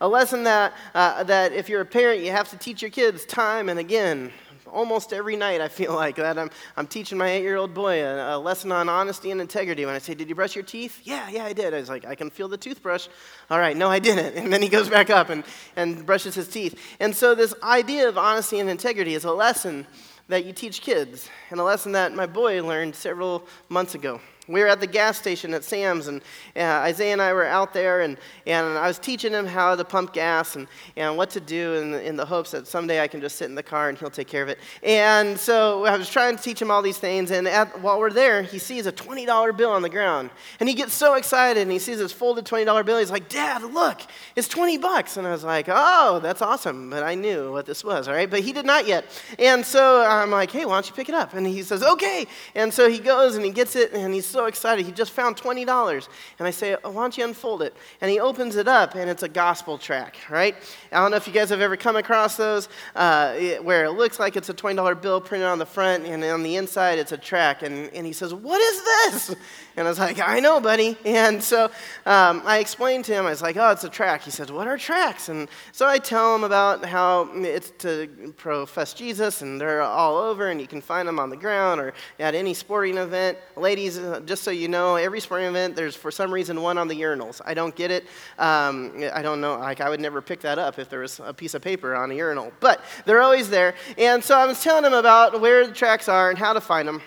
A 0.00 0.08
lesson 0.08 0.44
that, 0.44 0.72
uh, 0.94 1.22
that 1.24 1.52
if 1.52 1.68
you're 1.68 1.82
a 1.82 1.86
parent, 1.86 2.22
you 2.22 2.30
have 2.30 2.48
to 2.50 2.56
teach 2.56 2.80
your 2.80 2.90
kids 2.90 3.26
time 3.26 3.68
and 3.68 3.78
again 3.78 4.32
almost 4.72 5.12
every 5.12 5.36
night, 5.36 5.60
I 5.60 5.68
feel 5.68 5.94
like 6.04 6.16
that 6.16 6.38
I'm, 6.38 6.50
I'm 6.76 6.86
teaching 6.86 7.18
my 7.18 7.28
eight 7.28 7.42
year 7.42 7.56
old 7.56 7.74
boy 7.74 8.02
a, 8.04 8.36
a, 8.36 8.38
lesson 8.38 8.72
on 8.72 8.88
honesty 8.88 9.30
and 9.30 9.40
integrity. 9.40 9.84
When 9.84 9.94
I 9.94 9.98
say, 9.98 10.14
Did 10.14 10.28
you 10.28 10.34
brush 10.34 10.54
your 10.54 10.64
teeth? 10.64 11.00
Yeah, 11.04 11.28
yeah, 11.28 11.44
I 11.44 11.52
did. 11.52 11.74
I 11.74 11.80
was 11.80 11.88
like, 11.88 12.04
I 12.04 12.14
can 12.14 12.30
feel 12.30 12.48
the 12.48 12.56
toothbrush. 12.56 13.08
All 13.50 13.58
right, 13.58 13.76
no, 13.76 13.88
I 13.88 13.98
didn't. 13.98 14.36
And 14.40 14.52
then 14.52 14.62
he 14.62 14.68
goes 14.68 14.88
back 14.88 15.10
up 15.10 15.28
and, 15.28 15.44
and 15.76 16.04
brushes 16.06 16.34
his 16.34 16.48
teeth. 16.48 16.80
And 16.98 17.14
so, 17.14 17.34
this 17.34 17.54
idea 17.62 18.08
of 18.08 18.16
honesty 18.16 18.58
and 18.58 18.70
integrity 18.70 19.14
is 19.14 19.24
a 19.24 19.32
lesson 19.32 19.86
that 20.28 20.44
you 20.44 20.52
teach 20.52 20.80
kids, 20.80 21.28
and 21.50 21.58
a 21.60 21.64
lesson 21.64 21.92
that 21.92 22.14
my 22.14 22.26
boy 22.26 22.62
learned 22.64 22.94
several 22.94 23.46
months 23.68 23.94
ago 23.94 24.20
we 24.50 24.60
were 24.60 24.66
at 24.66 24.80
the 24.80 24.86
gas 24.86 25.16
station 25.16 25.54
at 25.54 25.62
Sam's, 25.62 26.08
and 26.08 26.20
uh, 26.56 26.60
Isaiah 26.60 27.12
and 27.12 27.22
I 27.22 27.32
were 27.32 27.46
out 27.46 27.72
there, 27.72 28.00
and, 28.00 28.18
and 28.46 28.66
I 28.66 28.88
was 28.88 28.98
teaching 28.98 29.32
him 29.32 29.46
how 29.46 29.76
to 29.76 29.84
pump 29.84 30.12
gas 30.12 30.56
and, 30.56 30.66
and 30.96 31.16
what 31.16 31.30
to 31.30 31.40
do 31.40 31.74
in 31.74 31.92
the, 31.92 32.04
in 32.04 32.16
the 32.16 32.26
hopes 32.26 32.50
that 32.50 32.66
someday 32.66 33.00
I 33.00 33.06
can 33.06 33.20
just 33.20 33.36
sit 33.36 33.48
in 33.48 33.54
the 33.54 33.62
car 33.62 33.88
and 33.88 33.96
he'll 33.96 34.10
take 34.10 34.26
care 34.26 34.42
of 34.42 34.48
it. 34.48 34.58
And 34.82 35.38
so 35.38 35.84
I 35.84 35.96
was 35.96 36.10
trying 36.10 36.36
to 36.36 36.42
teach 36.42 36.60
him 36.60 36.70
all 36.70 36.82
these 36.82 36.98
things, 36.98 37.30
and 37.30 37.46
at, 37.46 37.80
while 37.80 38.00
we're 38.00 38.10
there, 38.10 38.42
he 38.42 38.58
sees 38.58 38.86
a 38.86 38.92
$20 38.92 39.56
bill 39.56 39.70
on 39.70 39.82
the 39.82 39.88
ground. 39.88 40.30
And 40.58 40.68
he 40.68 40.74
gets 40.74 40.94
so 40.94 41.14
excited, 41.14 41.60
and 41.60 41.70
he 41.70 41.78
sees 41.78 41.98
this 41.98 42.12
folded 42.12 42.44
$20 42.44 42.84
bill. 42.84 42.98
He's 42.98 43.10
like, 43.10 43.28
Dad, 43.28 43.62
look, 43.62 44.00
it's 44.34 44.48
20 44.48 44.78
bucks. 44.78 45.16
And 45.16 45.26
I 45.26 45.30
was 45.30 45.44
like, 45.44 45.66
oh, 45.68 46.18
that's 46.20 46.42
awesome. 46.42 46.90
But 46.90 47.04
I 47.04 47.14
knew 47.14 47.52
what 47.52 47.66
this 47.66 47.84
was, 47.84 48.08
all 48.08 48.14
right? 48.14 48.28
But 48.28 48.40
he 48.40 48.52
did 48.52 48.66
not 48.66 48.86
yet. 48.86 49.04
And 49.38 49.64
so 49.64 50.04
I'm 50.04 50.30
like, 50.30 50.50
hey, 50.50 50.64
why 50.64 50.74
don't 50.74 50.88
you 50.88 50.94
pick 50.94 51.08
it 51.08 51.14
up? 51.14 51.34
And 51.34 51.46
he 51.46 51.62
says, 51.62 51.82
okay. 51.82 52.26
And 52.54 52.72
so 52.72 52.88
he 52.88 52.98
goes 52.98 53.36
and 53.36 53.44
he 53.44 53.50
gets 53.50 53.76
it, 53.76 53.92
and 53.92 54.12
he's 54.12 54.26
so 54.26 54.39
so 54.40 54.46
excited. 54.46 54.86
He 54.86 54.92
just 54.92 55.12
found 55.12 55.36
$20. 55.36 56.08
And 56.38 56.48
I 56.48 56.50
say, 56.50 56.74
oh, 56.82 56.90
Why 56.92 57.02
don't 57.02 57.18
you 57.18 57.24
unfold 57.24 57.60
it? 57.60 57.76
And 58.00 58.10
he 58.10 58.20
opens 58.20 58.56
it 58.56 58.68
up, 58.68 58.94
and 58.94 59.10
it's 59.10 59.22
a 59.22 59.28
gospel 59.28 59.76
tract, 59.76 60.30
right? 60.30 60.54
I 60.90 61.00
don't 61.00 61.10
know 61.10 61.18
if 61.18 61.26
you 61.26 61.32
guys 61.32 61.50
have 61.50 61.60
ever 61.60 61.76
come 61.76 61.96
across 61.96 62.38
those 62.38 62.70
uh, 62.96 63.34
where 63.62 63.84
it 63.84 63.90
looks 63.90 64.18
like 64.18 64.36
it's 64.36 64.48
a 64.48 64.54
$20 64.54 65.02
bill 65.02 65.20
printed 65.20 65.46
on 65.46 65.58
the 65.58 65.66
front, 65.66 66.06
and 66.06 66.24
on 66.24 66.42
the 66.42 66.56
inside, 66.56 66.98
it's 66.98 67.12
a 67.12 67.18
tract. 67.18 67.62
And, 67.62 67.92
and 67.92 68.06
he 68.06 68.14
says, 68.14 68.32
What 68.32 68.60
is 68.62 68.82
this? 68.82 69.36
And 69.80 69.88
I 69.88 69.90
was 69.90 69.98
like, 69.98 70.20
I 70.20 70.40
know, 70.40 70.60
buddy. 70.60 70.96
And 71.06 71.42
so 71.42 71.64
um, 72.06 72.42
I 72.44 72.58
explained 72.58 73.06
to 73.06 73.14
him, 73.14 73.26
I 73.26 73.30
was 73.30 73.40
like, 73.40 73.56
Oh, 73.56 73.70
it's 73.70 73.82
a 73.82 73.88
track. 73.88 74.22
He 74.22 74.30
says, 74.30 74.52
What 74.52 74.66
are 74.66 74.76
tracks? 74.76 75.30
And 75.30 75.48
so 75.72 75.88
I 75.88 75.98
tell 75.98 76.34
him 76.34 76.44
about 76.44 76.84
how 76.84 77.30
it's 77.34 77.70
to 77.78 78.34
profess 78.36 78.92
Jesus, 78.92 79.40
and 79.40 79.58
they're 79.58 79.80
all 79.80 80.18
over, 80.18 80.50
and 80.50 80.60
you 80.60 80.66
can 80.66 80.82
find 80.82 81.08
them 81.08 81.18
on 81.18 81.30
the 81.30 81.36
ground 81.36 81.80
or 81.80 81.94
at 82.18 82.34
any 82.34 82.52
sporting 82.52 82.98
event. 82.98 83.38
Ladies, 83.56 83.98
uh, 83.98 84.20
just 84.20 84.42
so 84.42 84.50
you 84.50 84.68
know, 84.68 84.96
every 84.96 85.18
sporting 85.18 85.48
event, 85.48 85.76
there's 85.76 85.96
for 85.96 86.10
some 86.10 86.30
reason 86.30 86.60
one 86.60 86.76
on 86.76 86.86
the 86.86 87.00
urinals. 87.00 87.40
I 87.46 87.54
don't 87.54 87.74
get 87.74 87.90
it. 87.90 88.04
Um, 88.38 89.02
I 89.14 89.22
don't 89.22 89.40
know. 89.40 89.56
Like, 89.58 89.80
I 89.80 89.88
would 89.88 90.00
never 90.00 90.20
pick 90.20 90.40
that 90.40 90.58
up 90.58 90.78
if 90.78 90.90
there 90.90 91.00
was 91.00 91.20
a 91.24 91.32
piece 91.32 91.54
of 91.54 91.62
paper 91.62 91.94
on 91.96 92.10
a 92.10 92.14
urinal. 92.14 92.52
But 92.60 92.84
they're 93.06 93.22
always 93.22 93.48
there. 93.48 93.74
And 93.96 94.22
so 94.22 94.36
I 94.36 94.44
was 94.44 94.62
telling 94.62 94.84
him 94.84 94.92
about 94.92 95.40
where 95.40 95.66
the 95.66 95.72
tracks 95.72 96.06
are 96.06 96.28
and 96.28 96.38
how 96.38 96.52
to 96.52 96.60
find 96.60 96.86
them. 96.86 97.00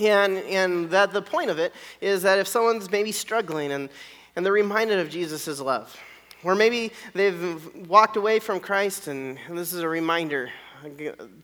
And, 0.00 0.38
and 0.38 0.90
that 0.90 1.12
the 1.12 1.22
point 1.22 1.50
of 1.50 1.58
it 1.58 1.74
is 2.00 2.22
that 2.22 2.38
if 2.38 2.48
someone's 2.48 2.90
maybe 2.90 3.12
struggling 3.12 3.72
and, 3.72 3.88
and 4.34 4.44
they're 4.44 4.52
reminded 4.52 4.98
of 4.98 5.10
Jesus' 5.10 5.60
love, 5.60 5.96
or 6.42 6.54
maybe 6.54 6.92
they've 7.14 7.86
walked 7.86 8.16
away 8.16 8.38
from 8.38 8.60
Christ 8.60 9.08
and 9.08 9.38
this 9.50 9.72
is 9.72 9.80
a 9.80 9.88
reminder 9.88 10.50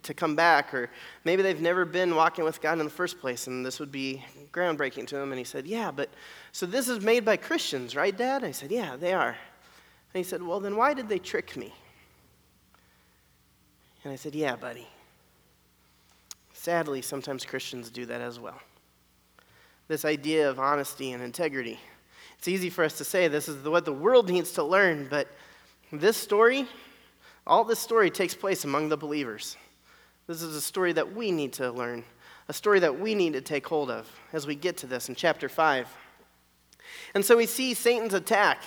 to 0.02 0.14
come 0.14 0.34
back, 0.34 0.72
or 0.72 0.88
maybe 1.24 1.42
they've 1.42 1.60
never 1.60 1.84
been 1.84 2.14
walking 2.14 2.44
with 2.44 2.60
God 2.60 2.78
in 2.78 2.84
the 2.84 2.90
first 2.90 3.20
place, 3.20 3.46
and 3.46 3.64
this 3.64 3.78
would 3.78 3.92
be 3.92 4.24
groundbreaking 4.52 5.06
to 5.08 5.16
them. 5.16 5.32
And 5.32 5.38
he 5.38 5.44
said, 5.44 5.66
Yeah, 5.66 5.90
but 5.90 6.08
so 6.52 6.66
this 6.66 6.88
is 6.88 7.00
made 7.02 7.24
by 7.24 7.36
Christians, 7.36 7.94
right, 7.94 8.16
Dad? 8.16 8.44
I 8.44 8.50
said, 8.50 8.70
Yeah, 8.70 8.96
they 8.96 9.12
are. 9.12 9.36
And 10.14 10.14
he 10.14 10.22
said, 10.22 10.42
Well, 10.42 10.60
then 10.60 10.76
why 10.76 10.94
did 10.94 11.08
they 11.08 11.18
trick 11.18 11.56
me? 11.56 11.74
And 14.04 14.12
I 14.12 14.16
said, 14.16 14.34
Yeah, 14.34 14.56
buddy. 14.56 14.88
Sadly, 16.66 17.00
sometimes 17.00 17.44
Christians 17.44 17.90
do 17.90 18.06
that 18.06 18.20
as 18.20 18.40
well. 18.40 18.58
This 19.86 20.04
idea 20.04 20.50
of 20.50 20.58
honesty 20.58 21.12
and 21.12 21.22
integrity. 21.22 21.78
It's 22.38 22.48
easy 22.48 22.70
for 22.70 22.82
us 22.82 22.98
to 22.98 23.04
say 23.04 23.28
this 23.28 23.48
is 23.48 23.64
what 23.64 23.84
the 23.84 23.92
world 23.92 24.28
needs 24.28 24.50
to 24.54 24.64
learn, 24.64 25.06
but 25.08 25.28
this 25.92 26.16
story 26.16 26.66
all 27.46 27.62
this 27.62 27.78
story 27.78 28.10
takes 28.10 28.34
place 28.34 28.64
among 28.64 28.88
the 28.88 28.96
believers. 28.96 29.56
This 30.26 30.42
is 30.42 30.56
a 30.56 30.60
story 30.60 30.92
that 30.94 31.14
we 31.14 31.30
need 31.30 31.52
to 31.52 31.70
learn, 31.70 32.02
a 32.48 32.52
story 32.52 32.80
that 32.80 32.98
we 32.98 33.14
need 33.14 33.34
to 33.34 33.40
take 33.40 33.64
hold 33.64 33.88
of 33.88 34.10
as 34.32 34.44
we 34.44 34.56
get 34.56 34.76
to 34.78 34.88
this 34.88 35.08
in 35.08 35.14
chapter 35.14 35.48
5. 35.48 35.86
And 37.14 37.24
so 37.24 37.36
we 37.36 37.46
see 37.46 37.74
Satan's 37.74 38.12
attack. 38.12 38.64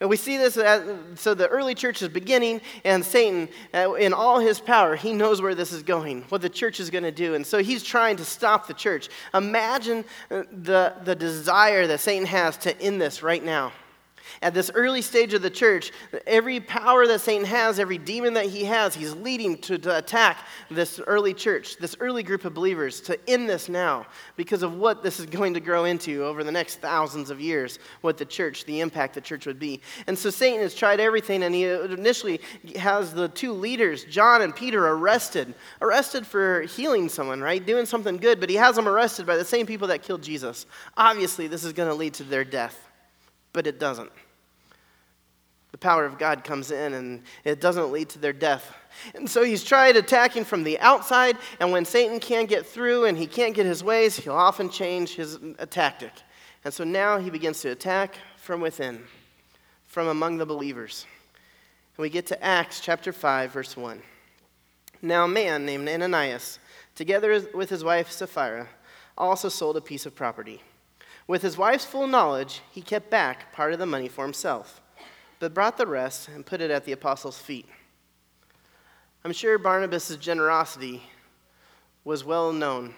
And 0.00 0.10
we 0.10 0.16
see 0.16 0.36
this, 0.36 0.56
as, 0.56 0.82
so 1.14 1.34
the 1.34 1.48
early 1.48 1.74
church 1.74 2.02
is 2.02 2.08
beginning, 2.08 2.60
and 2.84 3.04
Satan, 3.04 3.48
uh, 3.74 3.94
in 3.94 4.12
all 4.12 4.38
his 4.38 4.60
power, 4.60 4.96
he 4.96 5.12
knows 5.12 5.40
where 5.40 5.54
this 5.54 5.72
is 5.72 5.82
going, 5.82 6.22
what 6.28 6.42
the 6.42 6.48
church 6.48 6.80
is 6.80 6.90
going 6.90 7.04
to 7.04 7.12
do. 7.12 7.34
And 7.34 7.46
so 7.46 7.62
he's 7.62 7.82
trying 7.82 8.16
to 8.16 8.24
stop 8.24 8.66
the 8.66 8.74
church. 8.74 9.08
Imagine 9.34 10.04
uh, 10.30 10.42
the, 10.50 10.94
the 11.04 11.14
desire 11.14 11.86
that 11.86 12.00
Satan 12.00 12.26
has 12.26 12.56
to 12.58 12.80
end 12.80 13.00
this 13.00 13.22
right 13.22 13.44
now. 13.44 13.72
At 14.42 14.54
this 14.54 14.70
early 14.74 15.02
stage 15.02 15.34
of 15.34 15.42
the 15.42 15.50
church, 15.50 15.92
every 16.26 16.60
power 16.60 17.06
that 17.06 17.20
Satan 17.20 17.46
has, 17.46 17.78
every 17.78 17.98
demon 17.98 18.34
that 18.34 18.46
he 18.46 18.64
has, 18.64 18.94
he's 18.94 19.14
leading 19.14 19.58
to, 19.58 19.78
to 19.78 19.96
attack 19.98 20.46
this 20.70 21.00
early 21.06 21.34
church, 21.34 21.76
this 21.78 21.96
early 22.00 22.22
group 22.22 22.44
of 22.44 22.54
believers, 22.54 23.00
to 23.02 23.18
end 23.28 23.48
this 23.48 23.68
now 23.68 24.06
because 24.36 24.62
of 24.62 24.76
what 24.76 25.02
this 25.02 25.20
is 25.20 25.26
going 25.36 25.54
to 25.54 25.60
grow 25.60 25.84
into 25.84 26.24
over 26.24 26.44
the 26.44 26.52
next 26.52 26.76
thousands 26.76 27.30
of 27.30 27.40
years, 27.40 27.78
what 28.00 28.18
the 28.18 28.24
church, 28.24 28.64
the 28.64 28.80
impact 28.80 29.14
the 29.14 29.20
church 29.20 29.46
would 29.46 29.58
be. 29.58 29.80
And 30.06 30.18
so 30.18 30.30
Satan 30.30 30.60
has 30.60 30.74
tried 30.74 31.00
everything, 31.00 31.42
and 31.42 31.54
he 31.54 31.64
initially 31.64 32.40
has 32.76 33.12
the 33.12 33.28
two 33.28 33.52
leaders, 33.52 34.04
John 34.04 34.42
and 34.42 34.54
Peter, 34.54 34.86
arrested. 34.86 35.54
Arrested 35.80 36.26
for 36.26 36.62
healing 36.62 37.08
someone, 37.08 37.40
right? 37.40 37.64
Doing 37.64 37.86
something 37.86 38.16
good, 38.16 38.40
but 38.40 38.50
he 38.50 38.56
has 38.56 38.76
them 38.76 38.88
arrested 38.88 39.26
by 39.26 39.36
the 39.36 39.44
same 39.44 39.66
people 39.66 39.88
that 39.88 40.02
killed 40.02 40.22
Jesus. 40.22 40.66
Obviously, 40.96 41.46
this 41.46 41.64
is 41.64 41.72
going 41.72 41.88
to 41.88 41.94
lead 41.94 42.14
to 42.14 42.24
their 42.24 42.44
death 42.44 42.85
but 43.56 43.66
it 43.66 43.80
doesn't. 43.80 44.12
The 45.72 45.78
power 45.78 46.04
of 46.04 46.18
God 46.18 46.44
comes 46.44 46.70
in 46.70 46.92
and 46.92 47.22
it 47.42 47.58
doesn't 47.58 47.90
lead 47.90 48.10
to 48.10 48.18
their 48.18 48.34
death. 48.34 48.70
And 49.14 49.28
so 49.28 49.42
he's 49.42 49.64
tried 49.64 49.96
attacking 49.96 50.44
from 50.44 50.62
the 50.62 50.78
outside, 50.78 51.38
and 51.58 51.72
when 51.72 51.86
Satan 51.86 52.20
can't 52.20 52.50
get 52.50 52.66
through 52.66 53.06
and 53.06 53.16
he 53.16 53.26
can't 53.26 53.54
get 53.54 53.64
his 53.64 53.82
ways, 53.82 54.14
he'll 54.18 54.34
often 54.34 54.68
change 54.68 55.14
his 55.14 55.38
tactic. 55.70 56.12
And 56.66 56.74
so 56.74 56.84
now 56.84 57.16
he 57.16 57.30
begins 57.30 57.62
to 57.62 57.70
attack 57.70 58.16
from 58.36 58.60
within, 58.60 59.02
from 59.86 60.08
among 60.08 60.36
the 60.36 60.46
believers. 60.46 61.06
And 61.96 62.02
we 62.02 62.10
get 62.10 62.26
to 62.26 62.44
Acts 62.44 62.80
chapter 62.80 63.10
5, 63.10 63.52
verse 63.52 63.74
1. 63.74 64.02
Now, 65.00 65.24
a 65.24 65.28
man 65.28 65.64
named 65.64 65.88
Ananias, 65.88 66.58
together 66.94 67.40
with 67.54 67.70
his 67.70 67.82
wife 67.82 68.10
Sapphira, 68.10 68.68
also 69.16 69.48
sold 69.48 69.78
a 69.78 69.80
piece 69.80 70.04
of 70.04 70.14
property. 70.14 70.60
With 71.28 71.42
his 71.42 71.58
wife's 71.58 71.84
full 71.84 72.06
knowledge, 72.06 72.60
he 72.70 72.80
kept 72.80 73.10
back 73.10 73.52
part 73.52 73.72
of 73.72 73.78
the 73.78 73.86
money 73.86 74.08
for 74.08 74.24
himself, 74.24 74.80
but 75.40 75.54
brought 75.54 75.76
the 75.76 75.86
rest 75.86 76.28
and 76.28 76.46
put 76.46 76.60
it 76.60 76.70
at 76.70 76.84
the 76.84 76.92
apostles' 76.92 77.38
feet. 77.38 77.66
I'm 79.24 79.32
sure 79.32 79.58
Barnabas' 79.58 80.16
generosity 80.16 81.02
was 82.04 82.24
well 82.24 82.52
known. 82.52 82.94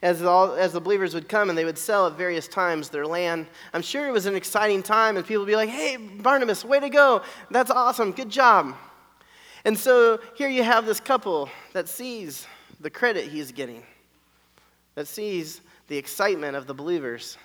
As, 0.00 0.22
all, 0.22 0.54
as 0.54 0.72
the 0.72 0.80
believers 0.80 1.12
would 1.12 1.28
come 1.28 1.50
and 1.50 1.58
they 1.58 1.66
would 1.66 1.78
sell 1.78 2.06
at 2.06 2.14
various 2.14 2.48
times 2.48 2.88
their 2.88 3.06
land, 3.06 3.46
I'm 3.74 3.82
sure 3.82 4.08
it 4.08 4.12
was 4.12 4.26
an 4.26 4.34
exciting 4.34 4.82
time, 4.82 5.16
and 5.16 5.26
people 5.26 5.42
would 5.42 5.50
be 5.50 5.56
like, 5.56 5.68
hey, 5.68 5.96
Barnabas, 5.96 6.64
way 6.64 6.80
to 6.80 6.88
go. 6.88 7.22
That's 7.50 7.70
awesome. 7.70 8.12
Good 8.12 8.30
job. 8.30 8.74
And 9.66 9.76
so 9.76 10.18
here 10.34 10.48
you 10.48 10.62
have 10.62 10.86
this 10.86 10.98
couple 10.98 11.50
that 11.74 11.88
sees 11.88 12.46
the 12.80 12.90
credit 12.90 13.28
he's 13.28 13.52
getting, 13.52 13.82
that 14.94 15.06
sees 15.06 15.60
the 15.88 15.96
excitement 15.96 16.56
of 16.56 16.66
the 16.66 16.74
believers, 16.74 17.36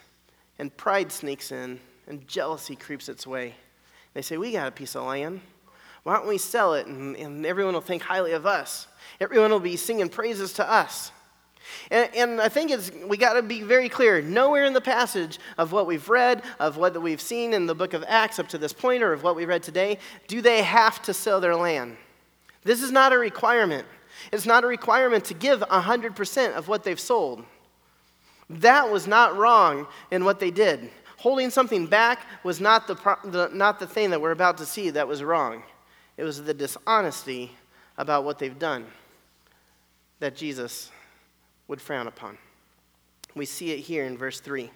and 0.59 0.75
pride 0.77 1.11
sneaks 1.11 1.51
in, 1.51 1.79
and 2.07 2.27
jealousy 2.27 2.75
creeps 2.75 3.09
its 3.09 3.25
way. 3.25 3.55
They 4.13 4.21
say, 4.21 4.37
We 4.37 4.51
got 4.51 4.67
a 4.67 4.71
piece 4.71 4.95
of 4.95 5.03
land. 5.03 5.41
Why 6.03 6.17
don't 6.17 6.27
we 6.27 6.37
sell 6.37 6.73
it? 6.73 6.85
And, 6.85 7.15
and 7.15 7.45
everyone 7.45 7.73
will 7.73 7.81
think 7.81 8.03
highly 8.03 8.33
of 8.33 8.45
us. 8.45 8.87
Everyone 9.21 9.51
will 9.51 9.61
be 9.61 9.77
singing 9.77 10.09
praises 10.09 10.51
to 10.53 10.69
us. 10.69 11.11
And, 11.89 12.13
and, 12.13 12.41
I 12.41 12.49
think 12.49 12.71
it's, 12.71 12.91
we 13.07 13.15
got 13.15 13.33
to 13.33 13.41
be 13.41 13.61
very 13.61 13.87
clear. 13.87 14.21
Nowhere 14.21 14.65
in 14.65 14.73
the 14.73 14.81
passage 14.81 15.39
of 15.57 15.71
what 15.71 15.87
we've 15.87 16.09
read, 16.09 16.43
of 16.59 16.75
what 16.75 17.01
we've 17.01 17.21
seen 17.21 17.53
in 17.53 17.65
the 17.67 17.73
book 17.73 17.93
of 17.93 18.03
Acts 18.05 18.37
up 18.37 18.49
to 18.49 18.57
this 18.57 18.73
point, 18.73 19.01
or 19.01 19.13
of 19.13 19.23
what 19.23 19.37
we 19.37 19.45
read 19.45 19.63
today, 19.63 19.97
do 20.27 20.41
they 20.41 20.61
have 20.61 21.01
to 21.03 21.13
sell 21.13 21.39
their 21.39 21.55
land. 21.55 21.95
This 22.63 22.81
is 22.81 22.91
not 22.91 23.13
a 23.13 23.17
requirement. 23.17 23.87
It's 24.33 24.45
not 24.45 24.65
a 24.65 24.67
requirement 24.67 25.23
to 25.25 25.33
give 25.33 25.61
100% 25.61 26.53
of 26.53 26.67
what 26.67 26.83
they've 26.83 26.99
sold. 26.99 27.45
That 28.61 28.91
was 28.91 29.07
not 29.07 29.35
wrong 29.37 29.87
in 30.11 30.25
what 30.25 30.39
they 30.39 30.51
did. 30.51 30.89
Holding 31.17 31.49
something 31.49 31.87
back 31.87 32.25
was 32.43 32.59
not 32.59 32.87
the, 32.87 32.95
the, 33.23 33.49
not 33.53 33.79
the 33.79 33.87
thing 33.87 34.09
that 34.09 34.21
we're 34.21 34.31
about 34.31 34.57
to 34.57 34.65
see 34.65 34.89
that 34.91 35.07
was 35.07 35.23
wrong. 35.23 35.63
It 36.17 36.23
was 36.23 36.43
the 36.43 36.53
dishonesty 36.53 37.51
about 37.97 38.25
what 38.25 38.39
they've 38.39 38.57
done 38.57 38.85
that 40.19 40.35
Jesus 40.35 40.91
would 41.67 41.81
frown 41.81 42.07
upon. 42.07 42.37
We 43.35 43.45
see 43.45 43.71
it 43.71 43.79
here 43.79 44.05
in 44.05 44.17
verse 44.17 44.39
3. 44.39 44.69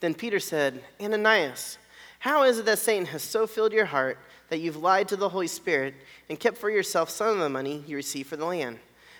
Then 0.00 0.14
Peter 0.14 0.40
said, 0.40 0.82
Ananias, 1.00 1.78
How 2.18 2.42
is 2.44 2.58
it 2.58 2.64
that 2.64 2.78
Satan 2.78 3.06
has 3.06 3.22
so 3.22 3.46
filled 3.46 3.72
your 3.72 3.84
heart 3.84 4.18
that 4.48 4.58
you've 4.58 4.76
lied 4.76 5.08
to 5.08 5.16
the 5.16 5.28
Holy 5.28 5.46
Spirit 5.46 5.94
and 6.28 6.40
kept 6.40 6.58
for 6.58 6.70
yourself 6.70 7.10
some 7.10 7.28
of 7.28 7.38
the 7.38 7.48
money 7.48 7.84
you 7.86 7.96
received 7.96 8.28
for 8.28 8.36
the 8.36 8.44
land? 8.44 8.78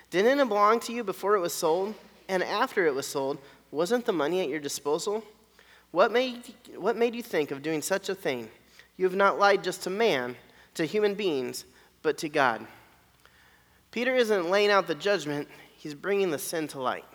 Didn't 0.09 0.39
it 0.39 0.47
belong 0.47 0.79
to 0.81 0.93
you 0.93 1.03
before 1.03 1.35
it 1.35 1.39
was 1.39 1.53
sold? 1.53 1.95
And 2.27 2.43
after 2.43 2.85
it 2.85 2.93
was 2.93 3.07
sold, 3.07 3.39
wasn't 3.73 4.05
the 4.05 4.13
money 4.13 4.39
at 4.41 4.49
your 4.49 4.59
disposal? 4.59 5.23
What 5.91 6.11
made, 6.11 6.53
what 6.77 6.95
made 6.95 7.15
you 7.15 7.23
think 7.23 7.51
of 7.51 7.61
doing 7.61 7.81
such 7.81 8.07
a 8.07 8.15
thing? 8.15 8.49
You 8.97 9.05
have 9.05 9.15
not 9.15 9.39
lied 9.39 9.63
just 9.63 9.83
to 9.83 9.89
man, 9.89 10.35
to 10.75 10.85
human 10.85 11.15
beings, 11.15 11.65
but 12.03 12.17
to 12.19 12.29
God. 12.29 12.65
Peter 13.91 14.15
isn't 14.15 14.49
laying 14.49 14.69
out 14.69 14.87
the 14.87 14.95
judgment, 14.95 15.47
he's 15.75 15.95
bringing 15.95 16.29
the 16.29 16.37
sin 16.37 16.67
to 16.69 16.81
light. 16.81 17.05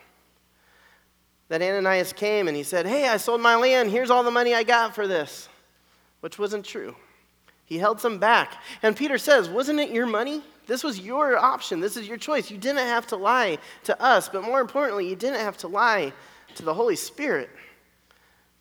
That 1.49 1.63
Ananias 1.63 2.13
came 2.13 2.47
and 2.47 2.57
he 2.57 2.63
said, 2.63 2.87
Hey, 2.87 3.09
I 3.09 3.17
sold 3.17 3.41
my 3.41 3.57
land. 3.57 3.91
Here's 3.91 4.11
all 4.11 4.23
the 4.23 4.31
money 4.31 4.55
I 4.55 4.65
got 4.65 4.95
for 4.95 5.07
this 5.07 5.49
which 6.21 6.39
wasn't 6.39 6.65
true. 6.65 6.97
He 7.65 7.79
held 7.79 8.01
some 8.01 8.19
back. 8.19 8.55
And 8.83 8.97
Peter 8.97 9.19
says, 9.19 9.49
Wasn't 9.49 9.79
it 9.79 9.91
your 9.91 10.07
money? 10.07 10.43
This 10.67 10.85
was 10.85 11.01
your 11.01 11.37
option. 11.39 11.81
This 11.81 11.97
is 11.97 12.07
your 12.07 12.19
choice. 12.19 12.51
You 12.51 12.59
didn't 12.59 12.87
have 12.87 13.07
to 13.09 13.17
lie 13.17 13.59
to 13.85 14.03
us, 14.03 14.29
but 14.29 14.43
more 14.43 14.61
importantly, 14.61 15.09
you 15.09 15.17
didn't 15.17 15.41
have 15.41 15.57
to 15.59 15.69
lie 15.69 16.13
to 16.57 16.65
the 16.65 16.75
Holy 16.75 16.97
Spirit 16.97 17.51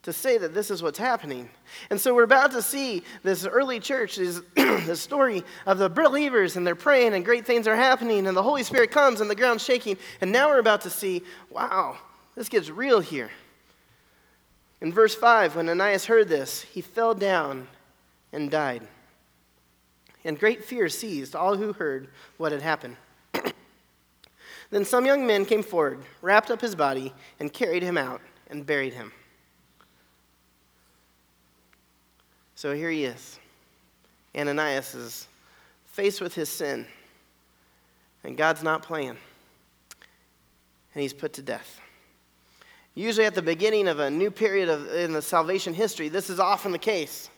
to 0.07 0.13
say 0.13 0.37
that 0.37 0.53
this 0.53 0.71
is 0.71 0.81
what's 0.81 0.97
happening. 0.97 1.49
And 1.89 1.99
so 1.99 2.15
we're 2.15 2.23
about 2.23 2.51
to 2.51 2.61
see 2.61 3.03
this 3.23 3.45
early 3.45 3.81
church, 3.81 4.15
this, 4.15 4.39
the 4.55 4.95
story 4.95 5.43
of 5.65 5.79
the 5.79 5.89
believers, 5.89 6.55
and 6.55 6.65
they're 6.65 6.75
praying, 6.75 7.13
and 7.13 7.25
great 7.25 7.45
things 7.45 7.67
are 7.67 7.75
happening, 7.75 8.25
and 8.25 8.37
the 8.37 8.41
Holy 8.41 8.63
Spirit 8.63 8.89
comes, 8.89 9.19
and 9.19 9.29
the 9.29 9.35
ground's 9.35 9.65
shaking. 9.65 9.97
And 10.21 10.31
now 10.31 10.47
we're 10.47 10.59
about 10.59 10.79
to 10.83 10.89
see, 10.89 11.23
wow, 11.49 11.97
this 12.35 12.47
gets 12.47 12.69
real 12.69 13.01
here. 13.01 13.29
In 14.79 14.93
verse 14.93 15.13
5, 15.13 15.57
when 15.57 15.67
Ananias 15.67 16.05
heard 16.05 16.29
this, 16.29 16.61
he 16.61 16.79
fell 16.79 17.13
down 17.13 17.67
and 18.31 18.49
died. 18.49 18.87
And 20.23 20.39
great 20.39 20.63
fear 20.63 20.87
seized 20.87 21.35
all 21.35 21.57
who 21.57 21.73
heard 21.73 22.07
what 22.37 22.53
had 22.53 22.61
happened. 22.61 22.95
Then 24.69 24.83
some 24.83 25.05
young 25.05 25.25
men 25.25 25.45
came 25.45 25.63
forward, 25.63 25.99
wrapped 26.21 26.51
up 26.51 26.61
his 26.61 26.75
body, 26.75 27.13
and 27.39 27.51
carried 27.51 27.83
him 27.83 27.97
out 27.97 28.21
and 28.49 28.65
buried 28.65 28.93
him. 28.93 29.11
So 32.55 32.73
here 32.73 32.89
he 32.89 33.05
is. 33.05 33.39
Ananias 34.35 34.93
is 34.95 35.27
faced 35.85 36.21
with 36.21 36.33
his 36.33 36.49
sin, 36.49 36.85
and 38.23 38.37
God's 38.37 38.63
not 38.63 38.83
playing. 38.83 39.17
And 40.93 41.01
he's 41.01 41.13
put 41.13 41.33
to 41.33 41.41
death. 41.41 41.79
Usually, 42.95 43.27
at 43.27 43.35
the 43.35 43.43
beginning 43.43 43.87
of 43.87 43.99
a 43.99 44.09
new 44.09 44.31
period 44.31 44.69
of, 44.69 44.91
in 44.91 45.13
the 45.13 45.21
salvation 45.21 45.73
history, 45.73 46.09
this 46.09 46.31
is 46.31 46.39
often 46.39 46.71
the 46.71 46.79
case. 46.79 47.29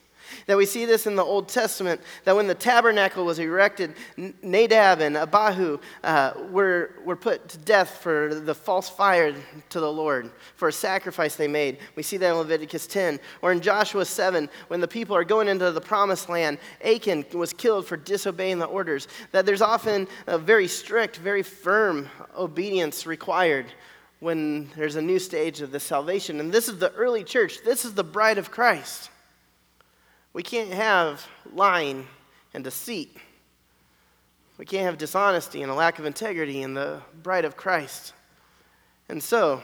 That 0.46 0.56
we 0.56 0.66
see 0.66 0.84
this 0.84 1.06
in 1.06 1.16
the 1.16 1.24
Old 1.24 1.48
Testament, 1.48 2.00
that 2.24 2.36
when 2.36 2.46
the 2.46 2.54
tabernacle 2.54 3.24
was 3.24 3.38
erected, 3.38 3.94
Nadab 4.42 5.00
and 5.00 5.16
Abihu 5.16 5.78
uh, 6.04 6.32
were, 6.50 6.94
were 7.04 7.16
put 7.16 7.48
to 7.48 7.58
death 7.58 7.98
for 8.02 8.34
the 8.34 8.54
false 8.54 8.88
fire 8.88 9.34
to 9.70 9.80
the 9.80 9.92
Lord, 9.92 10.30
for 10.56 10.68
a 10.68 10.72
sacrifice 10.72 11.36
they 11.36 11.48
made. 11.48 11.78
We 11.96 12.02
see 12.02 12.16
that 12.16 12.30
in 12.30 12.36
Leviticus 12.36 12.86
10. 12.86 13.20
Or 13.42 13.52
in 13.52 13.60
Joshua 13.60 14.04
7, 14.04 14.48
when 14.68 14.80
the 14.80 14.88
people 14.88 15.16
are 15.16 15.24
going 15.24 15.48
into 15.48 15.70
the 15.70 15.80
promised 15.80 16.28
land, 16.28 16.58
Achan 16.84 17.26
was 17.32 17.52
killed 17.52 17.86
for 17.86 17.96
disobeying 17.96 18.58
the 18.58 18.66
orders. 18.66 19.08
That 19.32 19.46
there's 19.46 19.62
often 19.62 20.08
a 20.26 20.38
very 20.38 20.68
strict, 20.68 21.16
very 21.16 21.42
firm 21.42 22.08
obedience 22.36 23.06
required 23.06 23.66
when 24.20 24.70
there's 24.76 24.96
a 24.96 25.02
new 25.02 25.18
stage 25.18 25.60
of 25.62 25.72
the 25.72 25.80
salvation. 25.80 26.40
And 26.40 26.52
this 26.52 26.68
is 26.68 26.78
the 26.78 26.92
early 26.92 27.24
church, 27.24 27.62
this 27.64 27.84
is 27.84 27.94
the 27.94 28.04
bride 28.04 28.38
of 28.38 28.50
Christ. 28.50 29.10
We 30.32 30.42
can't 30.42 30.72
have 30.72 31.26
lying 31.52 32.06
and 32.54 32.62
deceit. 32.62 33.16
We 34.58 34.64
can't 34.64 34.84
have 34.84 34.98
dishonesty 34.98 35.62
and 35.62 35.70
a 35.70 35.74
lack 35.74 35.98
of 35.98 36.04
integrity 36.04 36.62
in 36.62 36.74
the 36.74 37.00
bride 37.22 37.44
of 37.44 37.56
Christ. 37.56 38.12
And 39.08 39.22
so, 39.22 39.62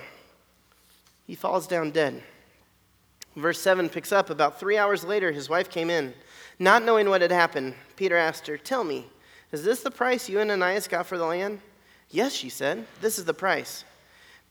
he 1.26 1.34
falls 1.34 1.66
down 1.66 1.90
dead. 1.90 2.22
Verse 3.36 3.60
7 3.60 3.88
picks 3.90 4.10
up 4.10 4.30
about 4.30 4.58
three 4.58 4.78
hours 4.78 5.04
later, 5.04 5.30
his 5.30 5.48
wife 5.48 5.68
came 5.68 5.90
in. 5.90 6.14
Not 6.58 6.82
knowing 6.82 7.08
what 7.10 7.20
had 7.20 7.30
happened, 7.30 7.74
Peter 7.96 8.16
asked 8.16 8.46
her, 8.46 8.56
Tell 8.56 8.82
me, 8.82 9.06
is 9.52 9.62
this 9.62 9.82
the 9.82 9.90
price 9.90 10.28
you 10.28 10.40
and 10.40 10.50
Ananias 10.50 10.88
got 10.88 11.06
for 11.06 11.18
the 11.18 11.26
land? 11.26 11.60
Yes, 12.10 12.32
she 12.32 12.48
said, 12.48 12.86
This 13.00 13.18
is 13.18 13.26
the 13.26 13.34
price. 13.34 13.84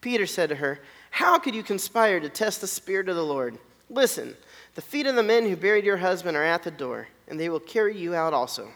Peter 0.01 0.27
said 0.27 0.49
to 0.49 0.55
her, 0.55 0.79
How 1.09 1.39
could 1.39 1.55
you 1.55 1.63
conspire 1.63 2.19
to 2.19 2.29
test 2.29 2.61
the 2.61 2.67
Spirit 2.67 3.09
of 3.09 3.15
the 3.15 3.25
Lord? 3.25 3.57
Listen, 3.89 4.35
the 4.75 4.81
feet 4.81 5.07
of 5.07 5.15
the 5.15 5.23
men 5.23 5.47
who 5.47 5.55
buried 5.55 5.85
your 5.85 5.97
husband 5.97 6.37
are 6.37 6.43
at 6.43 6.63
the 6.63 6.71
door, 6.71 7.07
and 7.27 7.39
they 7.39 7.49
will 7.49 7.59
carry 7.59 7.97
you 7.97 8.13
out 8.13 8.33
also. 8.33 8.69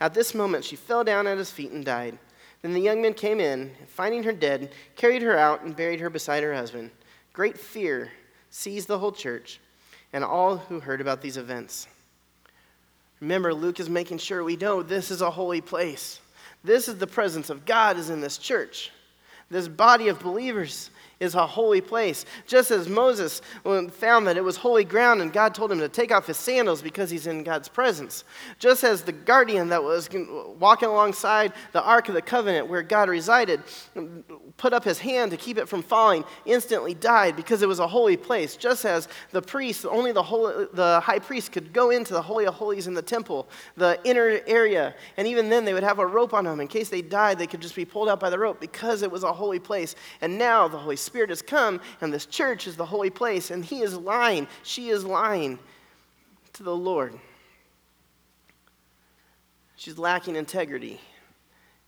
At 0.00 0.12
this 0.12 0.34
moment, 0.34 0.64
she 0.64 0.76
fell 0.76 1.04
down 1.04 1.26
at 1.26 1.38
his 1.38 1.50
feet 1.50 1.70
and 1.70 1.84
died. 1.84 2.18
Then 2.62 2.74
the 2.74 2.80
young 2.80 3.00
men 3.00 3.14
came 3.14 3.40
in, 3.40 3.72
and 3.78 3.88
finding 3.88 4.24
her 4.24 4.32
dead, 4.32 4.72
carried 4.96 5.22
her 5.22 5.36
out 5.36 5.62
and 5.62 5.76
buried 5.76 6.00
her 6.00 6.10
beside 6.10 6.42
her 6.42 6.54
husband. 6.54 6.90
Great 7.32 7.58
fear 7.58 8.10
seized 8.50 8.88
the 8.88 8.98
whole 8.98 9.12
church 9.12 9.60
and 10.12 10.24
all 10.24 10.56
who 10.56 10.80
heard 10.80 11.00
about 11.00 11.22
these 11.22 11.36
events. 11.36 11.86
Remember, 13.20 13.54
Luke 13.54 13.78
is 13.78 13.88
making 13.88 14.18
sure 14.18 14.42
we 14.42 14.56
know 14.56 14.82
this 14.82 15.10
is 15.10 15.20
a 15.20 15.30
holy 15.30 15.60
place. 15.60 16.20
This 16.64 16.88
is 16.88 16.98
the 16.98 17.06
presence 17.06 17.50
of 17.50 17.64
God 17.64 17.96
is 17.96 18.10
in 18.10 18.20
this 18.20 18.38
church. 18.38 18.90
This 19.50 19.68
body 19.68 20.08
of 20.08 20.20
believers 20.20 20.90
is 21.20 21.34
a 21.34 21.46
holy 21.46 21.82
place. 21.82 22.24
Just 22.46 22.70
as 22.70 22.88
Moses 22.88 23.42
um, 23.66 23.90
found 23.90 24.26
that 24.26 24.38
it 24.38 24.42
was 24.42 24.56
holy 24.56 24.84
ground 24.84 25.20
and 25.20 25.30
God 25.30 25.54
told 25.54 25.70
him 25.70 25.78
to 25.78 25.88
take 25.88 26.10
off 26.10 26.26
his 26.26 26.38
sandals 26.38 26.80
because 26.80 27.10
he's 27.10 27.26
in 27.26 27.44
God's 27.44 27.68
presence. 27.68 28.24
Just 28.58 28.82
as 28.84 29.02
the 29.02 29.12
guardian 29.12 29.68
that 29.68 29.82
was 29.82 30.08
walking 30.58 30.88
alongside 30.88 31.52
the 31.72 31.82
Ark 31.82 32.08
of 32.08 32.14
the 32.14 32.22
Covenant 32.22 32.68
where 32.68 32.82
God 32.82 33.10
resided 33.10 33.60
um, 33.96 34.24
put 34.56 34.72
up 34.72 34.82
his 34.82 34.98
hand 34.98 35.30
to 35.30 35.36
keep 35.36 35.58
it 35.58 35.68
from 35.68 35.82
falling, 35.82 36.24
instantly 36.46 36.94
died 36.94 37.36
because 37.36 37.62
it 37.62 37.68
was 37.68 37.80
a 37.80 37.86
holy 37.86 38.16
place. 38.16 38.56
Just 38.56 38.86
as 38.86 39.06
the 39.30 39.42
priest, 39.42 39.84
only 39.84 40.12
the, 40.12 40.22
holy, 40.22 40.66
the 40.72 41.00
high 41.00 41.18
priest 41.18 41.52
could 41.52 41.74
go 41.74 41.90
into 41.90 42.14
the 42.14 42.22
Holy 42.22 42.46
of 42.46 42.54
Holies 42.54 42.86
in 42.86 42.94
the 42.94 43.02
temple, 43.02 43.46
the 43.76 44.00
inner 44.04 44.40
area, 44.46 44.94
and 45.18 45.28
even 45.28 45.50
then 45.50 45.66
they 45.66 45.74
would 45.74 45.82
have 45.82 45.98
a 45.98 46.06
rope 46.06 46.32
on 46.32 46.44
them. 46.44 46.60
In 46.60 46.68
case 46.68 46.88
they 46.88 47.02
died, 47.02 47.38
they 47.38 47.46
could 47.46 47.60
just 47.60 47.76
be 47.76 47.84
pulled 47.84 48.08
out 48.08 48.20
by 48.20 48.30
the 48.30 48.38
rope 48.38 48.58
because 48.58 49.02
it 49.02 49.10
was 49.10 49.22
a 49.22 49.32
holy 49.32 49.58
place. 49.58 49.94
And 50.22 50.38
now 50.38 50.66
the 50.66 50.78
Holy 50.78 50.96
Spirit 50.96 51.09
Spirit 51.10 51.30
has 51.30 51.42
come, 51.42 51.80
and 52.00 52.12
this 52.12 52.24
church 52.24 52.68
is 52.68 52.76
the 52.76 52.86
holy 52.86 53.10
place, 53.10 53.50
and 53.50 53.64
he 53.64 53.80
is 53.80 53.96
lying, 53.96 54.46
she 54.62 54.90
is 54.90 55.04
lying 55.04 55.58
to 56.52 56.62
the 56.62 56.76
Lord. 56.76 57.18
She's 59.74 59.98
lacking 59.98 60.36
integrity, 60.36 61.00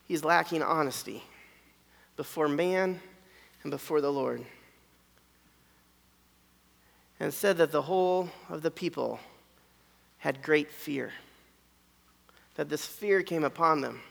he's 0.05 0.25
lacking 0.25 0.61
honesty 0.61 1.23
before 2.17 2.49
man 2.49 2.99
and 3.61 3.71
before 3.71 4.01
the 4.01 4.11
Lord. 4.11 4.43
And 7.21 7.33
said 7.33 7.55
that 7.59 7.71
the 7.71 7.83
whole 7.83 8.27
of 8.49 8.61
the 8.61 8.71
people 8.71 9.21
had 10.17 10.43
great 10.43 10.69
fear, 10.69 11.13
that 12.55 12.67
this 12.67 12.85
fear 12.85 13.23
came 13.23 13.45
upon 13.45 13.79
them. 13.79 14.01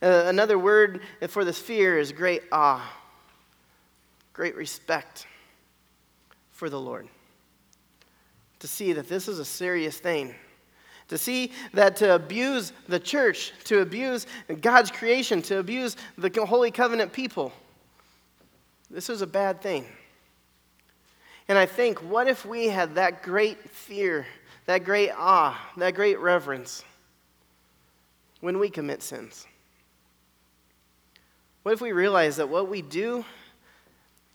Uh, 0.00 0.24
another 0.24 0.58
word 0.58 1.02
for 1.28 1.44
this 1.44 1.58
fear 1.58 1.98
is 1.98 2.10
great 2.10 2.42
awe 2.50 2.90
great 4.34 4.56
respect 4.56 5.26
for 6.50 6.68
the 6.68 6.78
Lord. 6.78 7.08
To 8.58 8.68
see 8.68 8.92
that 8.92 9.08
this 9.08 9.28
is 9.28 9.38
a 9.38 9.44
serious 9.44 9.96
thing. 9.96 10.34
To 11.08 11.18
see 11.18 11.52
that 11.72 11.96
to 11.96 12.14
abuse 12.14 12.72
the 12.88 12.98
church, 12.98 13.52
to 13.64 13.80
abuse 13.80 14.26
God's 14.60 14.90
creation, 14.90 15.40
to 15.42 15.58
abuse 15.58 15.96
the 16.18 16.30
Holy 16.44 16.70
Covenant 16.70 17.12
people, 17.12 17.52
this 18.90 19.08
is 19.08 19.22
a 19.22 19.26
bad 19.26 19.60
thing. 19.60 19.86
And 21.48 21.58
I 21.58 21.66
think, 21.66 21.98
what 21.98 22.26
if 22.26 22.46
we 22.46 22.68
had 22.68 22.94
that 22.94 23.22
great 23.22 23.68
fear, 23.68 24.26
that 24.66 24.84
great 24.84 25.10
awe, 25.10 25.60
that 25.76 25.94
great 25.94 26.18
reverence 26.18 26.84
when 28.40 28.58
we 28.58 28.70
commit 28.70 29.02
sins? 29.02 29.46
What 31.62 31.72
if 31.72 31.80
we 31.80 31.92
realize 31.92 32.36
that 32.36 32.48
what 32.48 32.68
we 32.68 32.82
do 32.82 33.24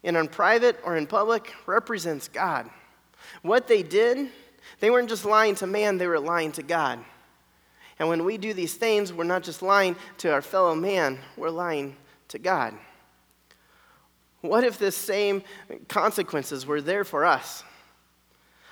and 0.03 0.17
in 0.17 0.27
private 0.27 0.79
or 0.83 0.97
in 0.97 1.07
public 1.07 1.53
represents 1.65 2.27
God. 2.27 2.69
What 3.41 3.67
they 3.67 3.83
did, 3.83 4.29
they 4.79 4.89
weren't 4.89 5.09
just 5.09 5.25
lying 5.25 5.55
to 5.55 5.67
man, 5.67 5.97
they 5.97 6.07
were 6.07 6.19
lying 6.19 6.51
to 6.53 6.63
God. 6.63 6.99
And 7.99 8.07
when 8.07 8.23
we 8.23 8.37
do 8.37 8.53
these 8.53 8.75
things, 8.75 9.11
we're 9.11 9.25
not 9.25 9.43
just 9.43 9.61
lying 9.61 9.95
to 10.19 10.31
our 10.31 10.41
fellow 10.41 10.73
man, 10.73 11.19
we're 11.35 11.49
lying 11.49 11.97
to 12.29 12.39
God. 12.39 12.73
What 14.41 14.63
if 14.63 14.77
the 14.77 14.91
same 14.91 15.43
consequences 15.89 16.65
were 16.65 16.81
there 16.81 17.03
for 17.03 17.25
us? 17.25 17.63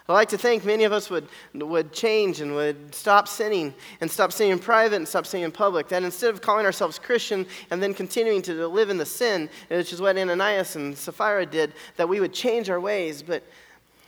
I 0.09 0.13
like 0.13 0.29
to 0.29 0.37
think 0.37 0.63
many 0.63 0.85
of 0.85 0.93
us 0.93 1.09
would, 1.09 1.27
would 1.53 1.91
change 1.91 2.39
and 2.39 2.55
would 2.55 2.95
stop 2.95 3.27
sinning 3.27 3.73
and 3.99 4.09
stop 4.09 4.31
sinning 4.31 4.53
in 4.53 4.59
private 4.59 4.95
and 4.95 5.07
stop 5.07 5.25
sinning 5.25 5.43
in 5.43 5.51
public. 5.51 5.89
That 5.89 6.03
instead 6.03 6.33
of 6.33 6.39
calling 6.39 6.65
ourselves 6.65 6.97
Christian 6.97 7.45
and 7.71 7.83
then 7.83 7.93
continuing 7.93 8.41
to 8.43 8.67
live 8.69 8.89
in 8.89 8.97
the 8.97 9.05
sin, 9.05 9.49
which 9.67 9.91
is 9.91 9.99
what 9.99 10.17
Ananias 10.17 10.77
and 10.77 10.97
Sapphira 10.97 11.45
did, 11.45 11.73
that 11.97 12.07
we 12.07 12.21
would 12.21 12.31
change 12.31 12.69
our 12.69 12.79
ways. 12.79 13.21
But 13.21 13.43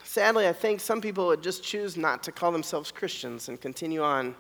sadly, 0.06 0.48
I 0.48 0.54
think 0.54 0.80
some 0.80 1.02
people 1.02 1.28
would 1.28 1.44
just 1.44 1.64
choose 1.64 1.98
not 1.98 2.24
to 2.24 2.32
call 2.32 2.54
themselves 2.54 2.92
Christians 2.92 3.50
and 3.50 3.60
continue 3.60 4.02
on 4.02 4.36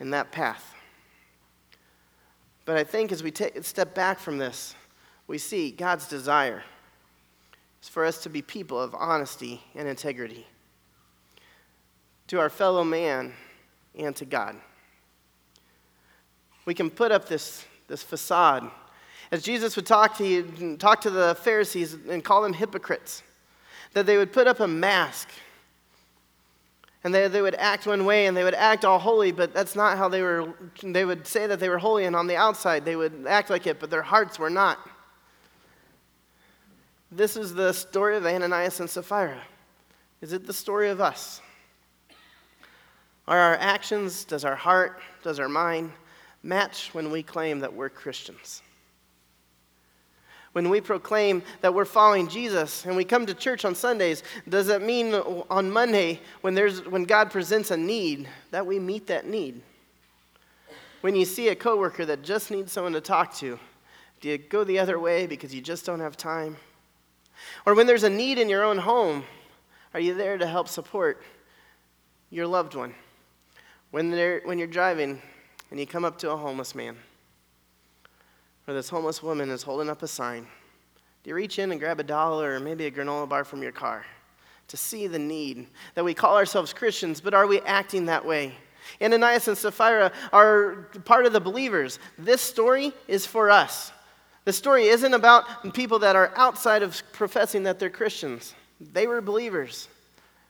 in 0.00 0.10
that 0.10 0.32
path. 0.32 0.74
But 2.64 2.76
I 2.76 2.82
think 2.82 3.12
as 3.12 3.22
we 3.22 3.30
take 3.30 3.54
a 3.54 3.62
step 3.62 3.94
back 3.94 4.18
from 4.18 4.38
this, 4.38 4.74
we 5.28 5.38
see 5.38 5.70
God's 5.70 6.08
desire 6.08 6.64
is 7.80 7.88
for 7.88 8.04
us 8.04 8.20
to 8.24 8.28
be 8.28 8.42
people 8.42 8.80
of 8.80 8.96
honesty 8.96 9.62
and 9.76 9.86
integrity 9.86 10.46
to 12.28 12.38
our 12.38 12.48
fellow 12.48 12.84
man 12.84 13.32
and 13.96 14.14
to 14.16 14.24
God. 14.24 14.56
We 16.64 16.74
can 16.74 16.90
put 16.90 17.12
up 17.12 17.28
this, 17.28 17.64
this 17.88 18.02
facade. 18.02 18.70
As 19.30 19.42
Jesus 19.42 19.76
would 19.76 19.86
talk 19.86 20.16
to, 20.18 20.76
talk 20.78 21.00
to 21.02 21.10
the 21.10 21.34
Pharisees 21.42 21.94
and 22.08 22.24
call 22.24 22.42
them 22.42 22.52
hypocrites, 22.52 23.22
that 23.92 24.06
they 24.06 24.16
would 24.16 24.32
put 24.32 24.46
up 24.46 24.60
a 24.60 24.68
mask 24.68 25.28
and 27.04 27.14
they, 27.14 27.28
they 27.28 27.42
would 27.42 27.54
act 27.56 27.86
one 27.86 28.06
way 28.06 28.26
and 28.26 28.36
they 28.36 28.42
would 28.42 28.54
act 28.54 28.84
all 28.84 28.98
holy, 28.98 29.30
but 29.30 29.52
that's 29.52 29.76
not 29.76 29.98
how 29.98 30.08
they 30.08 30.22
were. 30.22 30.54
They 30.82 31.04
would 31.04 31.26
say 31.26 31.46
that 31.46 31.60
they 31.60 31.68
were 31.68 31.78
holy, 31.78 32.06
and 32.06 32.16
on 32.16 32.26
the 32.26 32.36
outside 32.36 32.86
they 32.86 32.96
would 32.96 33.26
act 33.28 33.50
like 33.50 33.66
it, 33.66 33.78
but 33.78 33.90
their 33.90 34.02
hearts 34.02 34.38
were 34.38 34.48
not. 34.48 34.78
This 37.12 37.36
is 37.36 37.54
the 37.54 37.72
story 37.72 38.16
of 38.16 38.24
Ananias 38.24 38.80
and 38.80 38.88
Sapphira. 38.88 39.40
Is 40.22 40.32
it 40.32 40.46
the 40.46 40.54
story 40.54 40.88
of 40.88 41.02
us? 41.02 41.42
Are 43.26 43.38
our 43.38 43.54
actions, 43.54 44.24
does 44.24 44.44
our 44.44 44.56
heart, 44.56 45.00
does 45.22 45.40
our 45.40 45.48
mind 45.48 45.92
match 46.42 46.90
when 46.92 47.10
we 47.10 47.22
claim 47.22 47.60
that 47.60 47.72
we're 47.72 47.88
Christians? 47.88 48.60
When 50.52 50.68
we 50.68 50.80
proclaim 50.80 51.42
that 51.62 51.74
we're 51.74 51.84
following 51.84 52.28
Jesus 52.28 52.84
and 52.84 52.94
we 52.94 53.04
come 53.04 53.26
to 53.26 53.34
church 53.34 53.64
on 53.64 53.74
Sundays, 53.74 54.22
does 54.48 54.68
that 54.68 54.82
mean 54.82 55.14
on 55.14 55.70
Monday, 55.70 56.20
when, 56.42 56.54
there's, 56.54 56.86
when 56.86 57.04
God 57.04 57.30
presents 57.30 57.70
a 57.72 57.76
need, 57.76 58.28
that 58.50 58.64
we 58.64 58.78
meet 58.78 59.08
that 59.08 59.26
need? 59.26 59.60
When 61.00 61.16
you 61.16 61.24
see 61.24 61.48
a 61.48 61.56
coworker 61.56 62.04
that 62.06 62.22
just 62.22 62.50
needs 62.50 62.72
someone 62.72 62.92
to 62.92 63.00
talk 63.00 63.34
to, 63.36 63.58
do 64.20 64.28
you 64.28 64.38
go 64.38 64.64
the 64.64 64.78
other 64.78 64.98
way 64.98 65.26
because 65.26 65.54
you 65.54 65.60
just 65.60 65.84
don't 65.84 66.00
have 66.00 66.16
time? 66.16 66.56
Or 67.66 67.74
when 67.74 67.86
there's 67.86 68.04
a 68.04 68.10
need 68.10 68.38
in 68.38 68.48
your 68.48 68.62
own 68.62 68.78
home, 68.78 69.24
are 69.92 70.00
you 70.00 70.14
there 70.14 70.38
to 70.38 70.46
help 70.46 70.68
support 70.68 71.20
your 72.30 72.46
loved 72.46 72.74
one? 72.74 72.94
When, 73.94 74.10
when 74.42 74.58
you're 74.58 74.66
driving 74.66 75.22
and 75.70 75.78
you 75.78 75.86
come 75.86 76.04
up 76.04 76.18
to 76.18 76.32
a 76.32 76.36
homeless 76.36 76.74
man, 76.74 76.96
or 78.66 78.74
this 78.74 78.88
homeless 78.88 79.22
woman 79.22 79.50
is 79.50 79.62
holding 79.62 79.88
up 79.88 80.02
a 80.02 80.08
sign, 80.08 80.48
do 81.22 81.30
you 81.30 81.36
reach 81.36 81.60
in 81.60 81.70
and 81.70 81.78
grab 81.78 82.00
a 82.00 82.02
dollar 82.02 82.56
or 82.56 82.58
maybe 82.58 82.86
a 82.86 82.90
granola 82.90 83.28
bar 83.28 83.44
from 83.44 83.62
your 83.62 83.70
car 83.70 84.04
to 84.66 84.76
see 84.76 85.06
the 85.06 85.20
need? 85.20 85.68
That 85.94 86.04
we 86.04 86.12
call 86.12 86.36
ourselves 86.36 86.72
Christians, 86.72 87.20
but 87.20 87.34
are 87.34 87.46
we 87.46 87.60
acting 87.60 88.06
that 88.06 88.26
way? 88.26 88.54
Ananias 89.00 89.46
and 89.46 89.56
Sapphira 89.56 90.10
are 90.32 90.88
part 91.04 91.24
of 91.24 91.32
the 91.32 91.38
believers. 91.38 92.00
This 92.18 92.40
story 92.42 92.92
is 93.06 93.26
for 93.26 93.48
us. 93.48 93.92
The 94.44 94.52
story 94.52 94.86
isn't 94.86 95.14
about 95.14 95.72
people 95.72 96.00
that 96.00 96.16
are 96.16 96.32
outside 96.34 96.82
of 96.82 97.00
professing 97.12 97.62
that 97.62 97.78
they're 97.78 97.90
Christians. 97.90 98.56
They 98.80 99.06
were 99.06 99.20
believers, 99.20 99.86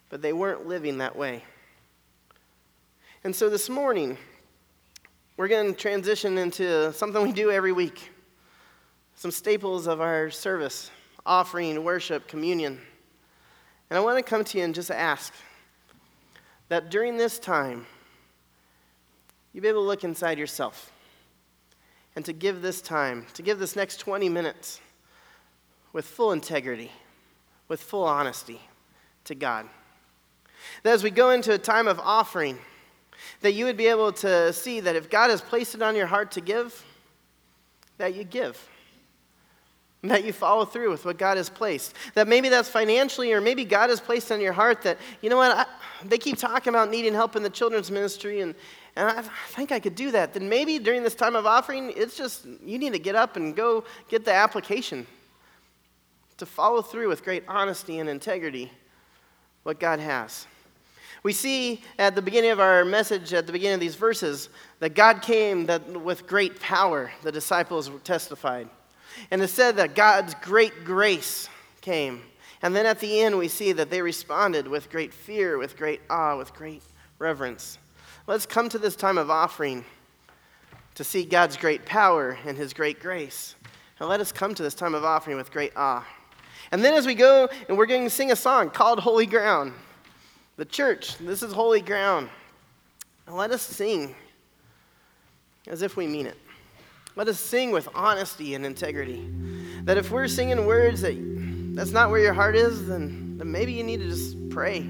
but 0.09 0.23
they 0.23 0.33
weren't 0.33 0.67
living 0.67 0.97
that 0.97 1.15
way. 1.15 1.45
And 3.25 3.35
so 3.35 3.49
this 3.49 3.71
morning, 3.71 4.19
we're 5.39 5.49
going 5.49 5.73
to 5.73 5.81
transition 5.81 6.37
into 6.37 6.93
something 6.93 7.23
we 7.23 7.33
do 7.33 7.51
every 7.51 7.73
week 7.73 8.11
some 9.15 9.31
staples 9.31 9.87
of 9.87 10.03
our 10.03 10.31
service 10.31 10.91
offering, 11.25 11.83
worship, 11.83 12.29
communion. 12.29 12.79
And 13.89 13.97
I 13.97 14.01
want 14.01 14.19
to 14.19 14.23
come 14.23 14.45
to 14.45 14.59
you 14.59 14.65
and 14.65 14.75
just 14.75 14.91
ask 14.91 15.33
that 16.69 16.91
during 16.91 17.17
this 17.17 17.39
time, 17.39 17.87
you 19.55 19.63
be 19.63 19.69
able 19.69 19.85
to 19.85 19.87
look 19.87 20.05
inside 20.05 20.39
yourself 20.39 20.93
and 22.17 22.27
to 22.27 22.35
give 22.35 22.61
this 22.61 22.83
time, 22.83 23.25
to 23.33 23.41
give 23.41 23.59
this 23.59 23.75
next 23.75 24.01
20 24.01 24.29
minutes 24.29 24.83
with 25.95 26.05
full 26.05 26.33
integrity, 26.33 26.93
with 27.69 27.81
full 27.81 28.05
honesty 28.05 28.61
to 29.25 29.35
God. 29.35 29.67
That 30.83 30.93
as 30.93 31.03
we 31.03 31.11
go 31.11 31.31
into 31.31 31.55
a 31.55 31.59
time 31.59 31.89
of 31.89 31.99
offering, 32.01 32.59
that 33.41 33.53
you 33.53 33.65
would 33.65 33.77
be 33.77 33.87
able 33.87 34.13
to 34.13 34.53
see 34.53 34.81
that 34.81 34.97
if 34.97 35.11
God 35.11 35.31
has 35.31 35.41
placed 35.41 35.75
it 35.75 35.83
on 35.83 35.97
your 35.97 36.07
heart 36.07 36.33
to 36.33 36.41
give, 36.41 36.85
that 37.99 38.15
you 38.15 38.25
give. 38.25 38.69
That 40.03 40.25
you 40.25 40.35
follow 40.35 40.67
through 40.67 40.91
with 40.91 41.07
what 41.07 41.17
God 41.17 41.39
has 41.39 41.49
placed. 41.49 41.95
That 42.13 42.29
maybe 42.29 42.51
that's 42.51 42.69
financially, 42.69 43.33
or 43.33 43.41
maybe 43.41 43.65
God 43.65 43.89
has 43.89 44.01
placed 44.01 44.31
on 44.31 44.41
your 44.41 44.53
heart 44.53 44.83
that, 44.83 44.99
you 45.23 45.31
know 45.31 45.39
what, 45.39 45.57
I, 45.57 45.65
they 46.05 46.19
keep 46.19 46.37
talking 46.37 46.69
about 46.69 46.91
needing 46.91 47.15
help 47.15 47.37
in 47.37 47.43
the 47.43 47.49
children's 47.49 47.91
ministry, 47.91 48.43
and, 48.43 48.55
and 48.97 49.09
I, 49.09 49.21
I 49.21 49.23
think 49.49 49.73
I 49.73 49.81
could 49.81 49.95
do 49.95 50.11
that. 50.11 50.35
Then 50.35 50.49
maybe 50.49 50.79
during 50.79 51.03
this 51.03 51.15
time 51.15 51.35
of 51.35 51.47
offering, 51.47 51.91
it's 51.97 52.19
just 52.19 52.45
you 52.63 52.79
need 52.79 52.93
to 52.93 52.99
get 52.99 53.15
up 53.15 53.37
and 53.37 53.57
go 53.57 53.85
get 54.11 54.27
the 54.27 54.35
application 54.35 55.07
to 56.37 56.45
follow 56.45 56.83
through 56.83 57.09
with 57.09 57.25
great 57.25 57.45
honesty 57.49 57.99
and 57.99 58.09
integrity 58.11 58.71
what 59.63 59.81
God 59.81 60.01
has. 60.01 60.47
We 61.25 61.33
see 61.33 61.83
at 61.99 62.15
the 62.15 62.21
beginning 62.21 62.51
of 62.51 62.61
our 62.61 62.85
message, 62.85 63.33
at 63.33 63.47
the 63.47 63.53
beginning 63.53 63.75
of 63.75 63.81
these 63.81 63.95
verses, 63.95 64.51
that 64.81 64.95
God 64.95 65.23
came 65.23 65.65
that 65.67 65.89
with 65.89 66.27
great 66.27 66.61
power, 66.61 67.11
the 67.23 67.33
disciples 67.33 67.91
testified. 68.05 68.69
And 69.31 69.41
it 69.41 69.49
said 69.49 69.77
that 69.77 69.95
God's 69.95 70.35
great 70.43 70.85
grace 70.85 71.49
came. 71.81 72.21
And 72.61 72.77
then 72.77 72.85
at 72.85 73.01
the 73.01 73.23
end, 73.23 73.39
we 73.39 73.49
see 73.49 73.73
that 73.73 73.89
they 73.89 74.03
responded 74.03 74.69
with 74.69 74.91
great 74.91 75.15
fear, 75.15 75.57
with 75.57 75.79
great 75.79 76.03
awe, 76.11 76.37
with 76.37 76.53
great 76.53 76.83
reverence. 77.19 77.79
Let's 78.27 78.45
come 78.45 78.69
to 78.69 78.79
this 78.79 78.95
time 78.95 79.17
of 79.17 79.31
offering 79.31 79.83
to 80.95 81.05
see 81.05 81.25
God's 81.25 81.57
great 81.57 81.87
power 81.87 82.37
and 82.47 82.57
his 82.57 82.75
great 82.75 83.01
grace. 83.01 83.55
And 83.99 84.11
let 84.11 84.21
us 84.21 84.31
come 84.31 84.55
to 84.57 84.63
this 84.63 84.75
time 84.75 84.95
of 84.95 85.05
offering 85.05 85.39
with 85.39 85.51
great 85.51 85.73
awe. 85.75 86.07
And 86.71 86.85
then 86.85 86.93
as 86.93 87.07
we 87.07 87.15
go, 87.15 87.49
and 87.69 87.79
we're 87.79 87.87
going 87.87 88.05
to 88.05 88.11
sing 88.11 88.31
a 88.31 88.37
song 88.37 88.69
called 88.69 88.99
Holy 88.99 89.27
Ground. 89.27 89.73
The 90.57 90.65
church, 90.65 91.19
this 91.19 91.43
is 91.43 91.53
holy 91.53 91.81
ground. 91.81 92.29
Let 93.27 93.51
us 93.51 93.63
sing 93.63 94.15
as 95.67 95.83
if 95.83 95.97
we 95.97 96.07
mean 96.07 96.27
it. 96.27 96.37
Let 97.17 97.29
us 97.29 97.41
sing 97.41 97.71
with 97.71 97.89
honesty 97.95 98.55
and 98.55 98.65
integrity. 98.65 99.29
That 99.83 99.99
if 99.99 100.11
we're 100.11 100.29
singing 100.29 100.67
words 100.67 101.01
that 101.01 101.15
that's 101.75 101.91
not 101.91 102.11
where 102.11 102.21
your 102.21 102.35
heart 102.35 102.55
is, 102.55 102.87
then, 102.87 103.37
then 103.39 103.51
maybe 103.51 103.73
you 103.73 103.83
need 103.83 104.01
to 104.01 104.09
just 104.09 104.49
pray. 104.51 104.81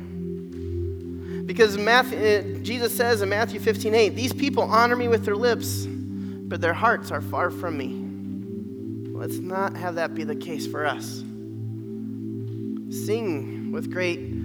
Because 1.46 1.79
Matthew, 1.79 2.18
uh, 2.18 2.62
Jesus 2.62 2.94
says 2.94 3.22
in 3.22 3.29
Matthew 3.29 3.61
15 3.61 3.94
8, 3.94 4.09
these 4.11 4.33
people 4.33 4.64
honor 4.64 4.96
me 4.96 5.09
with 5.09 5.24
their 5.24 5.37
lips, 5.37 5.87
but 5.87 6.61
their 6.61 6.74
hearts 6.74 7.11
are 7.11 7.20
far 7.20 7.50
from 7.50 7.79
me. 7.79 8.03
Let's 9.18 9.38
not 9.38 9.77
have 9.77 9.94
that 9.94 10.14
be 10.14 10.24
the 10.24 10.37
case 10.37 10.66
for 10.66 10.85
us. 10.85 11.22
Sing 12.90 13.72
with 13.72 13.90
great 13.90 14.43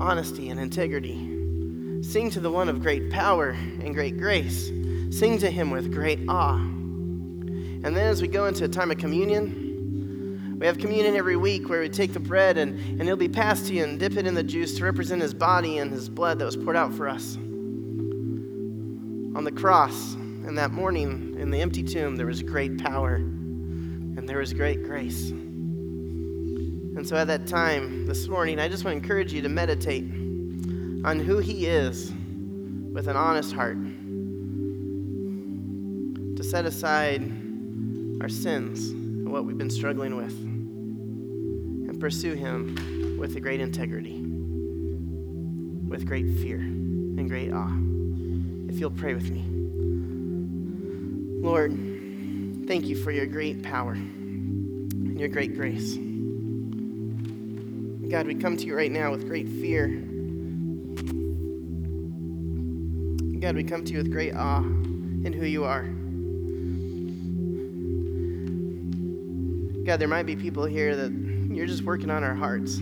honesty 0.00 0.48
and 0.48 0.58
integrity. 0.58 2.02
Sing 2.02 2.30
to 2.30 2.40
the 2.40 2.50
one 2.50 2.68
of 2.68 2.80
great 2.80 3.10
power 3.10 3.50
and 3.50 3.94
great 3.94 4.18
grace. 4.18 4.72
Sing 5.10 5.38
to 5.38 5.50
him 5.50 5.70
with 5.70 5.92
great 5.92 6.20
awe. 6.28 6.56
And 6.56 7.84
then 7.84 8.06
as 8.06 8.22
we 8.22 8.28
go 8.28 8.46
into 8.46 8.64
a 8.64 8.68
time 8.68 8.90
of 8.90 8.98
communion, 8.98 10.56
we 10.58 10.66
have 10.66 10.78
communion 10.78 11.16
every 11.16 11.36
week 11.36 11.68
where 11.68 11.80
we 11.80 11.88
take 11.88 12.12
the 12.12 12.20
bread 12.20 12.58
and, 12.58 12.78
and 12.78 13.02
it'll 13.02 13.16
be 13.16 13.28
passed 13.28 13.66
to 13.66 13.74
you 13.74 13.84
and 13.84 13.98
dip 13.98 14.16
it 14.16 14.26
in 14.26 14.34
the 14.34 14.42
juice 14.42 14.76
to 14.78 14.84
represent 14.84 15.22
his 15.22 15.34
body 15.34 15.78
and 15.78 15.90
his 15.90 16.08
blood 16.08 16.38
that 16.38 16.44
was 16.44 16.56
poured 16.56 16.76
out 16.76 16.92
for 16.92 17.08
us. 17.08 17.36
On 19.36 19.44
the 19.44 19.52
cross, 19.52 20.14
and 20.14 20.56
that 20.58 20.72
morning 20.72 21.36
in 21.38 21.50
the 21.50 21.60
empty 21.60 21.82
tomb, 21.82 22.16
there 22.16 22.26
was 22.26 22.42
great 22.42 22.78
power 22.78 23.14
and 23.14 24.28
there 24.28 24.38
was 24.38 24.52
great 24.52 24.82
grace. 24.82 25.32
And 27.00 27.08
so 27.08 27.16
at 27.16 27.28
that 27.28 27.46
time 27.46 28.04
this 28.04 28.28
morning, 28.28 28.60
I 28.60 28.68
just 28.68 28.84
want 28.84 28.94
to 28.94 29.02
encourage 29.02 29.32
you 29.32 29.40
to 29.40 29.48
meditate 29.48 30.04
on 31.02 31.18
who 31.18 31.38
He 31.38 31.64
is 31.64 32.12
with 32.92 33.08
an 33.08 33.16
honest 33.16 33.54
heart, 33.54 33.78
to 36.36 36.44
set 36.44 36.66
aside 36.66 37.22
our 38.20 38.28
sins 38.28 38.90
and 38.90 39.32
what 39.32 39.46
we've 39.46 39.56
been 39.56 39.70
struggling 39.70 40.14
with, 40.14 40.38
and 41.88 41.98
pursue 41.98 42.34
Him 42.34 43.16
with 43.18 43.34
a 43.34 43.40
great 43.40 43.62
integrity, 43.62 44.20
with 45.88 46.04
great 46.04 46.26
fear 46.42 46.58
and 46.58 47.30
great 47.30 47.50
awe. 47.50 47.78
If 48.68 48.78
you'll 48.78 48.90
pray 48.90 49.14
with 49.14 49.30
me. 49.30 49.42
Lord, 51.40 51.72
thank 52.68 52.84
you 52.84 53.02
for 53.02 53.10
your 53.10 53.24
great 53.24 53.62
power 53.62 53.92
and 53.92 55.18
your 55.18 55.30
great 55.30 55.54
grace. 55.56 55.96
God, 58.10 58.26
we 58.26 58.34
come 58.34 58.56
to 58.56 58.64
you 58.66 58.74
right 58.76 58.90
now 58.90 59.12
with 59.12 59.28
great 59.28 59.48
fear. 59.48 59.86
God, 63.38 63.54
we 63.54 63.62
come 63.62 63.84
to 63.84 63.92
you 63.92 63.98
with 63.98 64.10
great 64.10 64.34
awe 64.34 64.58
in 64.58 65.32
who 65.32 65.46
you 65.46 65.62
are. 65.62 65.84
God, 69.84 70.00
there 70.00 70.08
might 70.08 70.26
be 70.26 70.34
people 70.34 70.64
here 70.64 70.96
that 70.96 71.12
you're 71.54 71.68
just 71.68 71.84
working 71.84 72.10
on 72.10 72.24
our 72.24 72.34
hearts. 72.34 72.78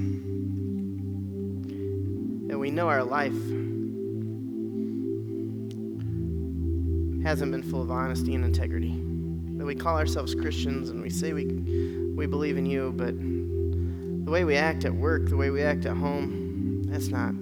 That 2.49 2.59
we 2.59 2.71
know 2.71 2.89
our 2.89 3.05
life 3.05 3.33
hasn't 7.23 7.53
been 7.53 7.63
full 7.63 7.83
of 7.83 7.91
honesty 7.91 8.35
and 8.35 8.47
integrity. 8.47 8.95
That 9.59 9.67
we 9.67 9.75
call 9.75 9.99
ourselves 9.99 10.35
Christians 10.35 10.89
and 10.89 11.03
we 11.03 11.11
say 11.11 11.35
we, 11.35 11.45
we 12.17 12.25
believe 12.25 12.57
in 12.57 12.65
you, 12.65 12.95
but 12.97 13.13
the 14.29 14.33
way 14.33 14.45
we 14.45 14.57
act 14.57 14.85
at 14.85 14.95
work, 14.95 15.27
the 15.31 15.37
way 15.39 15.49
we 15.49 15.63
act 15.63 15.87
at 15.87 15.97
home, 15.97 16.83
that's 16.83 17.09
not 17.09 17.33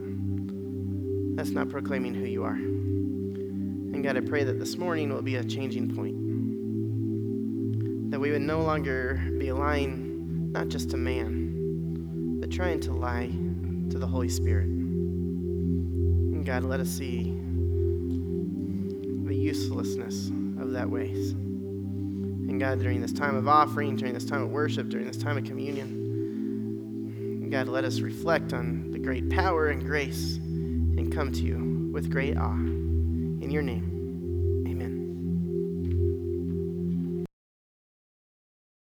that's 1.35 1.51
not 1.51 1.68
proclaiming 1.68 2.14
who 2.14 2.25
you 2.25 2.44
are. 2.44 2.53
And 2.55 4.05
God, 4.05 4.16
I 4.16 4.20
pray 4.20 4.44
that 4.44 4.61
this 4.61 4.79
morning 4.79 5.12
will 5.12 5.20
be 5.20 5.35
a 5.35 5.42
changing 5.42 5.92
point. 5.96 6.14
That 8.12 8.20
we 8.20 8.31
would 8.31 8.42
no 8.42 8.61
longer 8.61 9.20
be 9.37 9.51
lying 9.51 10.53
not 10.53 10.68
just 10.68 10.90
to 10.90 10.96
man, 10.96 12.37
but 12.38 12.53
trying 12.53 12.79
to 12.83 12.92
lie 12.92 13.33
to 13.90 13.99
the 13.99 14.07
Holy 14.07 14.29
Spirit. 14.29 14.68
And 14.68 16.46
God, 16.46 16.62
let 16.62 16.79
us 16.79 16.88
see 16.88 17.37
the 19.25 19.35
uselessness 19.35 20.29
of 20.61 20.70
that 20.70 20.88
ways. 20.88 21.33
And 21.33 22.61
God, 22.61 22.79
during 22.79 23.01
this 23.01 23.12
time 23.12 23.35
of 23.35 23.49
offering, 23.49 23.96
during 23.96 24.14
this 24.14 24.25
time 24.25 24.42
of 24.42 24.51
worship, 24.51 24.88
during 24.88 25.09
this 25.09 25.16
time 25.16 25.37
of 25.37 25.42
communion, 25.42 26.06
God, 27.50 27.68
let 27.68 27.85
us 27.85 28.00
reflect 28.00 28.52
on 28.52 28.90
the 28.90 28.98
great 28.98 29.30
power 29.30 29.68
and 29.68 29.85
grace 29.85 30.37
and 30.37 31.12
come 31.12 31.32
to 31.32 31.42
you 31.42 31.90
with 31.92 32.11
great 32.11 32.37
awe. 32.37 32.52
In 32.52 33.50
your 33.50 33.62
name. 33.62 33.95